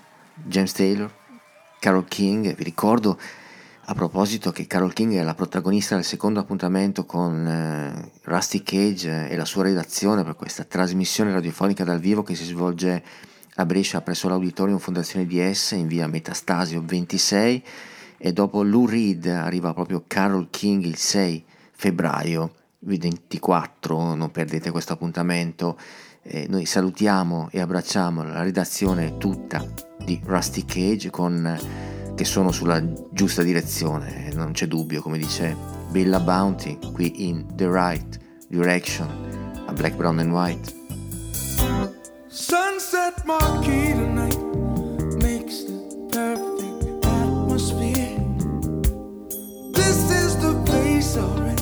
James 0.46 0.72
Taylor, 0.74 1.12
Carol 1.80 2.06
King, 2.06 2.54
vi 2.54 2.64
ricordo 2.64 3.18
a 3.86 3.96
proposito 3.96 4.52
che 4.52 4.68
Carol 4.68 4.94
King 4.94 5.16
è 5.16 5.24
la 5.24 5.34
protagonista 5.34 5.96
del 5.96 6.04
secondo 6.04 6.40
appuntamento 6.40 7.04
con 7.08 7.48
eh, 7.48 8.12
Rusty 8.22 8.62
Cage 8.62 9.28
e 9.28 9.36
la 9.36 9.46
sua 9.46 9.64
redazione 9.64 10.24
per 10.24 10.36
questa 10.36 10.66
trasmissione 10.66 11.34
radiofonica 11.34 11.84
dal 11.84 12.00
vivo 12.00 12.22
che 12.22 12.36
si 12.36 12.44
svolge 12.44 13.04
a 13.56 13.66
Brescia 13.66 14.02
presso 14.02 14.28
l'Auditorium 14.28 14.78
Fondazione 14.78 15.26
DS 15.26 15.72
in 15.72 15.88
via 15.88 16.06
Metastasio 16.06 16.84
26 16.86 17.64
e 18.20 18.34
dopo 18.34 18.62
Lou 18.62 18.86
Reed 18.86 19.26
arriva 19.26 19.74
proprio 19.74 20.04
Carol 20.06 20.52
King 20.52 20.84
il 20.84 20.98
6 20.98 21.44
febbraio 21.72 22.54
24, 22.82 24.14
non 24.14 24.30
perdete 24.30 24.70
questo 24.70 24.94
appuntamento. 24.94 25.78
Eh, 26.24 26.46
noi 26.48 26.68
salutiamo 26.68 27.50
e 27.52 27.60
abbracciamo 27.60 28.22
la 28.24 28.44
redazione 28.44 29.18
tutta 29.18 29.66
di 30.06 30.22
Rusty 30.24 30.64
Cage 30.66 31.10
con, 31.10 31.58
che 32.16 32.26
sono 32.26 32.52
sulla 32.52 32.80
giusta 33.10 33.42
direzione, 33.42 34.32
non 34.36 34.52
c'è 34.52 34.68
dubbio, 34.68 35.02
come 35.02 35.18
dice 35.18 35.56
Bella 35.90 36.20
Bounty 36.20 36.78
qui 36.94 37.28
in 37.28 37.48
The 37.56 37.68
Right 37.68 38.20
Direction 38.48 39.08
a 39.66 39.74
Black, 39.74 39.96
Brown 39.96 40.20
and 40.20 40.32
White. 40.32 40.74
Sunset 42.28 43.24
marquee 43.26 43.94
tonight 43.94 44.38
makes 45.24 45.66
the 45.66 46.08
perfect 46.12 47.04
atmosphere. 47.04 48.20
This 49.74 50.12
is 50.12 50.38
the 50.38 50.54
place, 50.66 51.18
alright. 51.18 51.62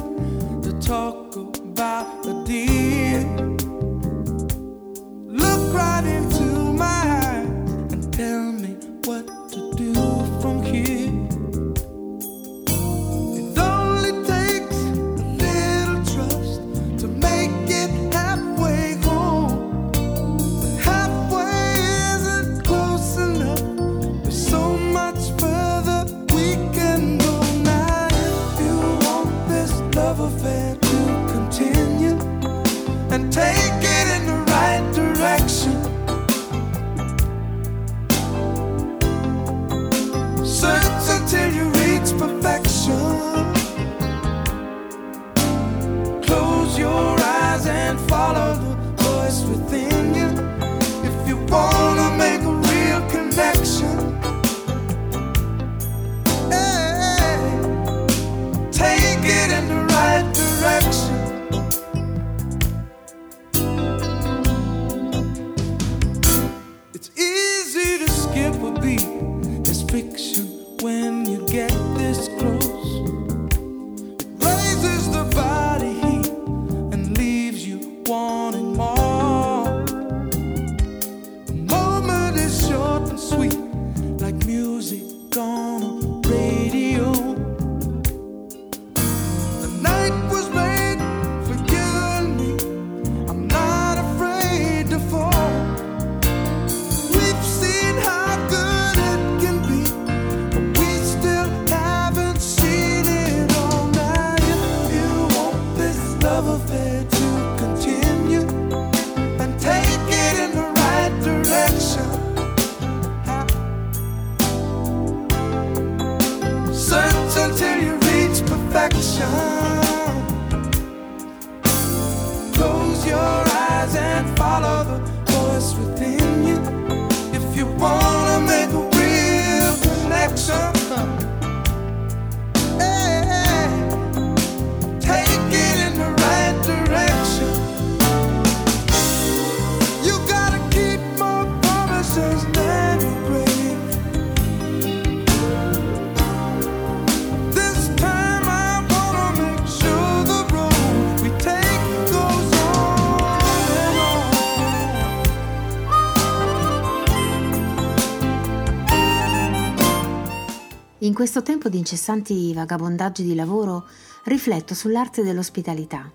Questo 161.20 161.44
tempo 161.44 161.68
di 161.68 161.78
incessanti 161.78 162.54
vagabondaggi 162.54 163.24
di 163.24 163.36
lavoro 163.36 163.86
rifletto 164.24 164.74
sull'arte 164.74 165.22
dell'ospitalità. 165.22 166.10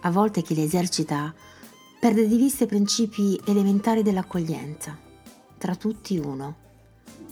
A 0.00 0.10
volte 0.10 0.42
chi 0.42 0.56
le 0.56 0.64
esercita 0.64 1.32
perde 2.00 2.26
di 2.26 2.36
vista 2.36 2.64
i 2.64 2.66
principi 2.66 3.40
elementari 3.46 4.02
dell'accoglienza. 4.02 4.98
Tra 5.56 5.76
tutti 5.76 6.18
uno, 6.18 6.56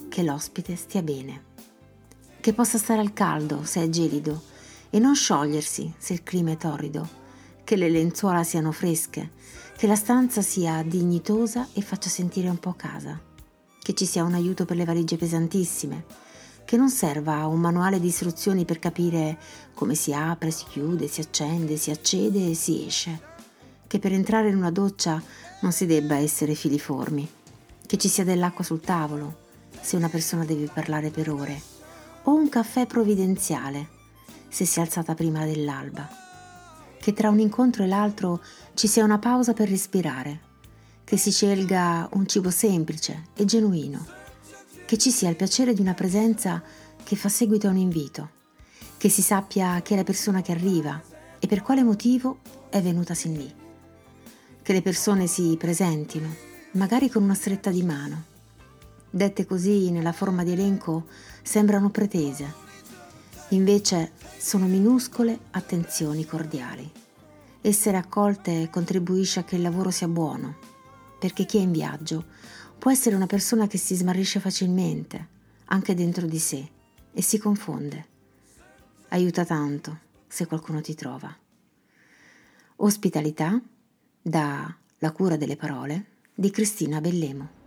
che 0.07 0.23
l'ospite 0.23 0.77
stia 0.77 1.01
bene, 1.01 1.43
che 2.39 2.53
possa 2.53 2.77
stare 2.77 3.01
al 3.01 3.11
caldo 3.11 3.65
se 3.65 3.83
è 3.83 3.89
gelido 3.89 4.43
e 4.89 4.99
non 4.99 5.15
sciogliersi 5.15 5.93
se 5.97 6.13
il 6.13 6.23
clima 6.23 6.51
è 6.51 6.55
torrido, 6.55 7.05
che 7.65 7.75
le 7.75 7.89
lenzuola 7.89 8.45
siano 8.45 8.71
fresche, 8.71 9.31
che 9.75 9.85
la 9.85 9.97
stanza 9.97 10.41
sia 10.41 10.81
dignitosa 10.81 11.67
e 11.73 11.81
faccia 11.81 12.07
sentire 12.07 12.47
un 12.47 12.59
po' 12.59 12.73
casa, 12.77 13.19
che 13.81 13.93
ci 13.93 14.05
sia 14.05 14.23
un 14.23 14.33
aiuto 14.33 14.63
per 14.63 14.77
le 14.77 14.85
valigie 14.85 15.17
pesantissime, 15.17 16.22
che 16.65 16.77
non 16.77 16.89
serva 16.89 17.45
un 17.47 17.59
manuale 17.59 17.99
di 17.99 18.07
istruzioni 18.07 18.65
per 18.65 18.79
capire 18.79 19.37
come 19.73 19.95
si 19.95 20.13
apre, 20.13 20.51
si 20.51 20.65
chiude, 20.69 21.07
si 21.07 21.21
accende, 21.21 21.77
si 21.77 21.91
accede 21.91 22.49
e 22.49 22.53
si 22.53 22.85
esce, 22.85 23.19
che 23.87 23.99
per 23.99 24.13
entrare 24.13 24.49
in 24.49 24.55
una 24.55 24.71
doccia 24.71 25.21
non 25.61 25.71
si 25.71 25.85
debba 25.85 26.15
essere 26.15 26.55
filiformi, 26.55 27.29
che 27.85 27.97
ci 27.97 28.07
sia 28.07 28.23
dell'acqua 28.23 28.63
sul 28.63 28.81
tavolo, 28.81 29.41
se 29.79 29.95
una 29.95 30.09
persona 30.09 30.45
deve 30.45 30.69
parlare 30.73 31.09
per 31.09 31.29
ore, 31.29 31.61
o 32.23 32.33
un 32.33 32.49
caffè 32.49 32.85
provvidenziale, 32.85 33.89
se 34.47 34.65
si 34.65 34.79
è 34.79 34.81
alzata 34.81 35.13
prima 35.13 35.45
dell'alba, 35.45 36.07
che 36.99 37.13
tra 37.13 37.29
un 37.29 37.39
incontro 37.39 37.83
e 37.83 37.87
l'altro 37.87 38.41
ci 38.75 38.87
sia 38.87 39.03
una 39.03 39.19
pausa 39.19 39.53
per 39.53 39.67
respirare, 39.67 40.51
che 41.03 41.17
si 41.17 41.31
scelga 41.31 42.07
un 42.13 42.25
cibo 42.27 42.49
semplice 42.49 43.25
e 43.35 43.45
genuino, 43.45 44.12
che 44.93 44.99
ci 44.99 45.09
sia 45.09 45.27
il 45.27 45.35
piacere 45.35 45.73
di 45.73 45.81
una 45.81 45.95
presenza 45.95 46.61
che 47.03 47.15
fa 47.15 47.27
seguito 47.27 47.65
a 47.65 47.71
un 47.71 47.77
invito, 47.77 48.29
che 48.97 49.09
si 49.09 49.23
sappia 49.23 49.79
chi 49.81 49.93
è 49.93 49.95
la 49.95 50.03
persona 50.03 50.43
che 50.43 50.51
arriva 50.51 51.01
e 51.39 51.47
per 51.47 51.63
quale 51.63 51.81
motivo 51.81 52.41
è 52.69 52.79
venuta 52.79 53.15
sin 53.15 53.33
lì, 53.33 53.51
che 54.61 54.71
le 54.71 54.83
persone 54.83 55.25
si 55.25 55.57
presentino, 55.59 56.31
magari 56.73 57.09
con 57.09 57.23
una 57.23 57.33
stretta 57.33 57.71
di 57.71 57.81
mano. 57.81 58.25
Dette 59.09 59.47
così 59.47 59.89
nella 59.89 60.11
forma 60.11 60.43
di 60.43 60.51
elenco 60.51 61.07
sembrano 61.41 61.89
pretese, 61.89 62.53
invece 63.49 64.11
sono 64.37 64.67
minuscole 64.67 65.39
attenzioni 65.49 66.23
cordiali. 66.23 66.87
Essere 67.61 67.97
accolte 67.97 68.69
contribuisce 68.69 69.39
a 69.39 69.43
che 69.43 69.55
il 69.55 69.63
lavoro 69.63 69.89
sia 69.89 70.07
buono, 70.07 70.55
perché 71.17 71.47
chi 71.47 71.57
è 71.57 71.61
in 71.61 71.71
viaggio 71.71 72.25
può 72.83 72.91
essere 72.91 73.15
una 73.15 73.27
persona 73.27 73.65
che 73.65 73.77
si 73.77 73.95
smarrisce 73.95 74.41
facilmente, 74.41 75.27
anche 75.67 75.95
dentro 75.95 76.27
di 76.27 76.37
sé, 76.37 76.69
e 77.13 77.21
si 77.21 77.37
confonde. 77.37 78.07
Aiuta 79.07 79.45
tanto 79.45 79.99
se 80.27 80.47
qualcuno 80.47 80.81
ti 80.81 80.93
trova. 80.93 81.33
Ospitalità 82.75 83.57
da 84.21 84.75
La 84.97 85.11
cura 85.13 85.37
delle 85.37 85.55
parole 85.55 86.07
di 86.35 86.51
Cristina 86.51 86.99
Bellemo. 86.99 87.62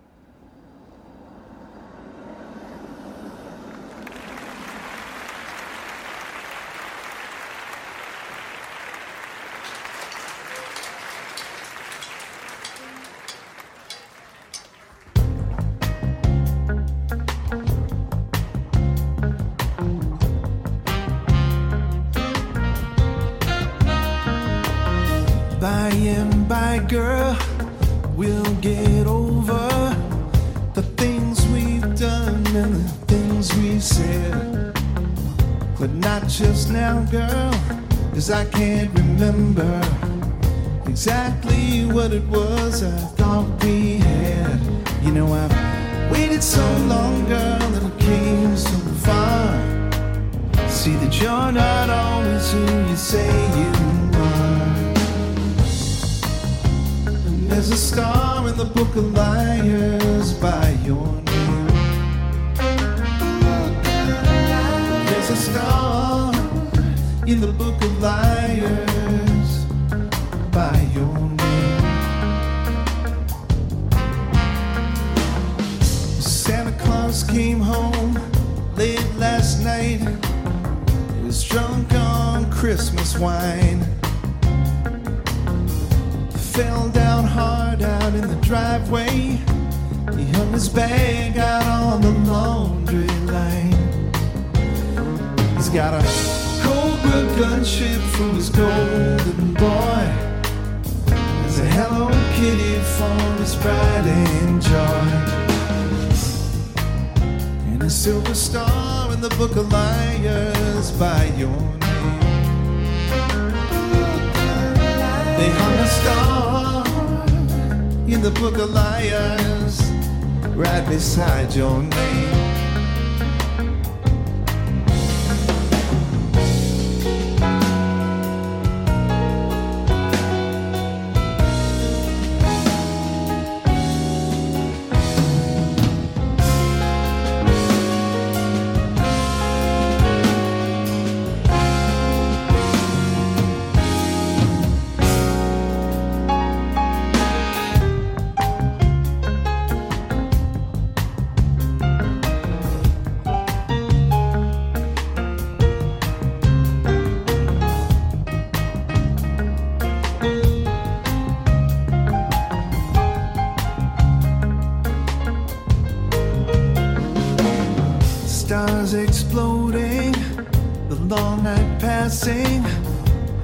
It 42.16 42.22
was 42.28 42.82
I 42.82 43.15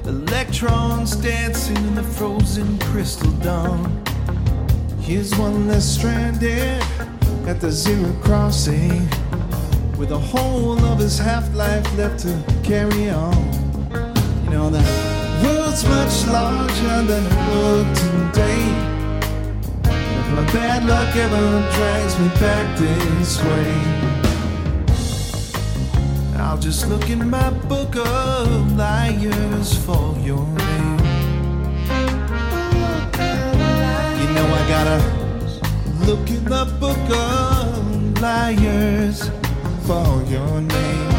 electrons 0.05 1.15
dancing 1.15 1.77
in 1.77 1.95
the 1.95 2.03
frozen 2.03 2.77
crystal 2.79 3.31
dawn. 3.39 4.03
Here's 4.99 5.33
one 5.35 5.69
that's 5.69 5.85
stranded 5.85 6.83
at 7.47 7.61
the 7.61 7.71
zero 7.71 8.13
crossing, 8.21 9.07
with 9.97 10.11
a 10.11 10.17
whole 10.17 10.77
of 10.85 10.99
his 10.99 11.17
half 11.17 11.53
life 11.55 11.85
left 11.95 12.19
to 12.23 12.43
carry 12.63 13.09
on. 13.09 13.35
You 14.43 14.49
know, 14.49 14.69
the 14.69 14.83
world's 15.43 15.85
much 15.85 16.27
larger 16.27 17.03
than 17.03 17.23
it 17.25 17.53
looked 17.53 17.95
today. 17.95 18.63
If 20.19 20.27
my 20.35 20.45
bad 20.51 20.85
luck 20.85 21.15
ever 21.15 21.71
drags 21.75 22.19
me 22.19 22.27
back 22.39 22.77
this 22.77 23.41
way. 23.43 24.22
I'll 26.53 26.59
just 26.59 26.87
look 26.87 27.09
in 27.09 27.31
my 27.31 27.49
book 27.67 27.95
of 27.95 28.77
liars 28.77 29.75
for 29.75 30.15
your 30.19 30.45
name. 30.45 30.99
You 34.19 34.27
know 34.35 34.47
I 34.59 34.63
gotta 34.69 34.99
look 36.05 36.29
in 36.29 36.45
the 36.45 36.65
book 36.79 37.09
of 37.09 38.21
liars 38.21 39.31
for 39.87 40.23
your 40.29 40.61
name. 40.61 41.12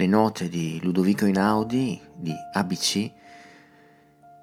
Le 0.00 0.06
note 0.06 0.48
di 0.48 0.80
Ludovico 0.82 1.26
Inaudi 1.26 2.00
di 2.16 2.32
ABC 2.54 3.10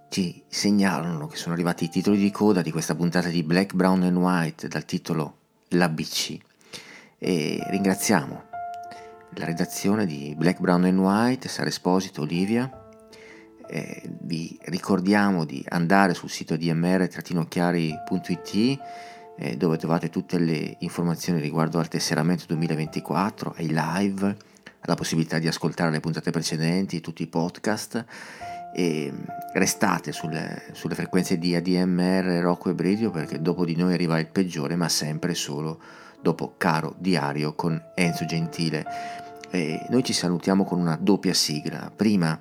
ci 0.08 0.44
segnalano 0.48 1.26
che 1.26 1.36
sono 1.36 1.56
arrivati 1.56 1.86
i 1.86 1.90
titoli 1.90 2.20
di 2.20 2.30
coda 2.30 2.62
di 2.62 2.70
questa 2.70 2.94
puntata 2.94 3.30
di 3.30 3.42
Black, 3.42 3.74
Brown 3.74 4.04
and 4.04 4.18
White 4.18 4.68
dal 4.68 4.86
titolo 4.86 5.38
L'ABC 5.70 6.38
e 7.18 7.60
ringraziamo 7.70 8.44
la 9.32 9.46
redazione 9.46 10.06
di 10.06 10.36
Black, 10.38 10.60
Brown 10.60 10.84
and 10.84 11.00
White, 11.00 11.48
Sara 11.48 11.70
Esposito, 11.70 12.22
Olivia. 12.22 12.72
E 13.68 14.04
vi 14.22 14.60
ricordiamo 14.66 15.44
di 15.44 15.66
andare 15.70 16.14
sul 16.14 16.30
sito 16.30 16.56
dmr-chiari.it 16.56 18.80
eh, 19.40 19.58
dove 19.58 19.78
trovate 19.78 20.12
tutte 20.12 20.38
le 20.38 20.76
informazioni 20.82 21.40
riguardo 21.40 21.80
al 21.80 21.88
tesseramento 21.88 22.44
2024, 22.46 23.56
ai 23.58 23.74
live, 23.74 24.38
alla 24.88 24.96
possibilità 24.96 25.38
di 25.38 25.48
ascoltare 25.48 25.92
le 25.92 26.00
puntate 26.00 26.32
precedenti, 26.32 27.02
tutti 27.02 27.22
i 27.22 27.28
podcast 27.28 28.06
e 28.74 29.14
restate 29.54 30.14
sulle, 30.14 30.64
sulle 30.72 30.96
frequenze 30.96 31.38
di 31.38 31.56
ADMR, 31.56 32.40
Rocco 32.42 32.70
e 32.70 32.76
Radio 32.78 33.12
perché 33.12 33.42
dopo 33.42 33.66
di 33.66 33.76
noi 33.76 33.94
arriva 33.94 34.18
il 34.18 34.28
peggiore 34.28 34.76
ma 34.76 34.88
sempre 34.88 35.34
solo 35.36 35.82
dopo 36.22 36.56
Caro 36.58 36.96
Diario 36.98 37.54
con 37.54 37.82
Enzo 37.96 38.26
Gentile. 38.26 38.86
E 39.50 39.86
noi 39.90 40.04
ci 40.04 40.14
salutiamo 40.14 40.64
con 40.64 40.80
una 40.80 40.98
doppia 41.00 41.34
sigla. 41.34 41.92
Prima 41.94 42.40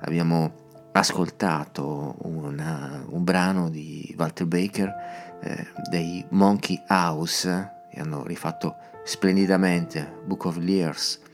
abbiamo 0.00 0.66
ascoltato 0.92 2.16
una- 2.22 3.04
un 3.08 3.24
brano 3.24 3.70
di 3.70 4.14
Walter 4.16 4.46
Baker 4.46 4.94
eh, 5.40 5.66
dei 5.90 6.24
Monkey 6.30 6.80
House 6.88 7.72
che 7.90 8.00
hanno 8.00 8.24
rifatto 8.24 8.76
splendidamente 9.04 10.20
Book 10.24 10.44
of 10.44 10.58
Lears 10.58 11.26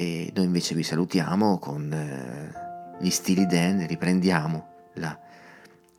e 0.00 0.30
noi 0.32 0.44
invece 0.44 0.76
vi 0.76 0.84
salutiamo 0.84 1.58
con 1.58 1.92
eh, 1.92 2.52
gli 3.00 3.10
stili 3.10 3.46
Dan, 3.46 3.84
riprendiamo 3.84 4.90
la 4.94 5.18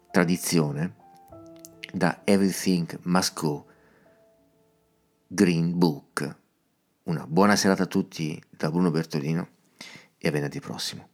tradizione 0.09 0.95
da 1.91 2.21
Everything 2.23 2.97
Must 3.03 3.33
Go 3.37 3.65
Green 5.27 5.77
Book. 5.77 6.37
Una 7.03 7.27
buona 7.27 7.57
serata 7.57 7.83
a 7.83 7.87
tutti 7.87 8.41
da 8.49 8.71
Bruno 8.71 8.89
Bertolino 8.89 9.49
e 10.17 10.29
a 10.29 10.31
venerdì 10.31 10.61
prossimo. 10.61 11.08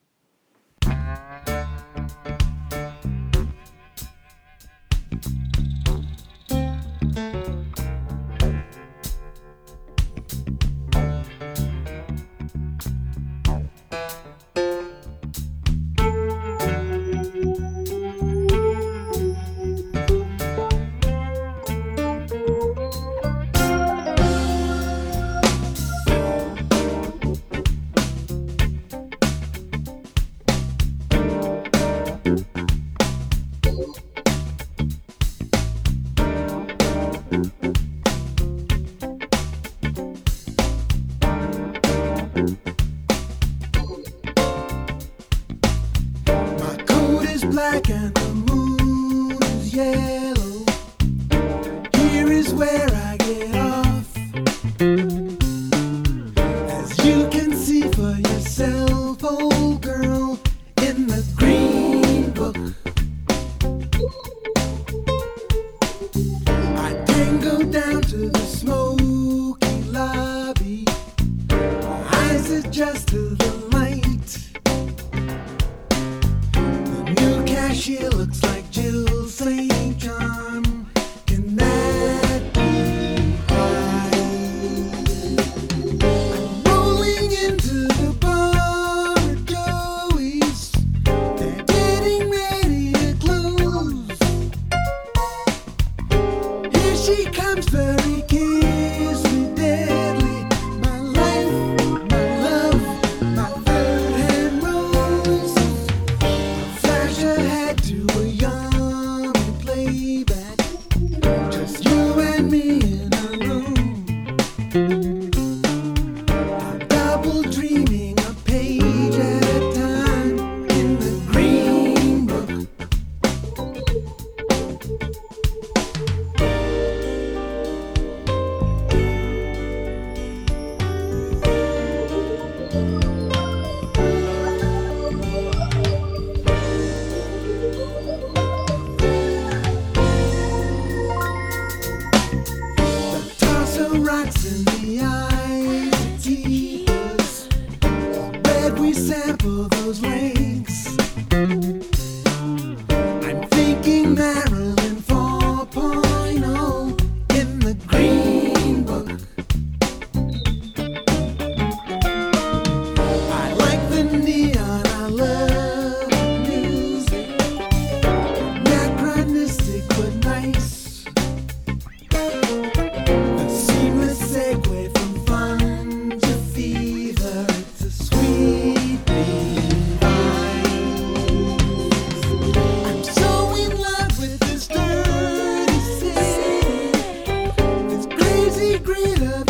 Daily 188.66 189.45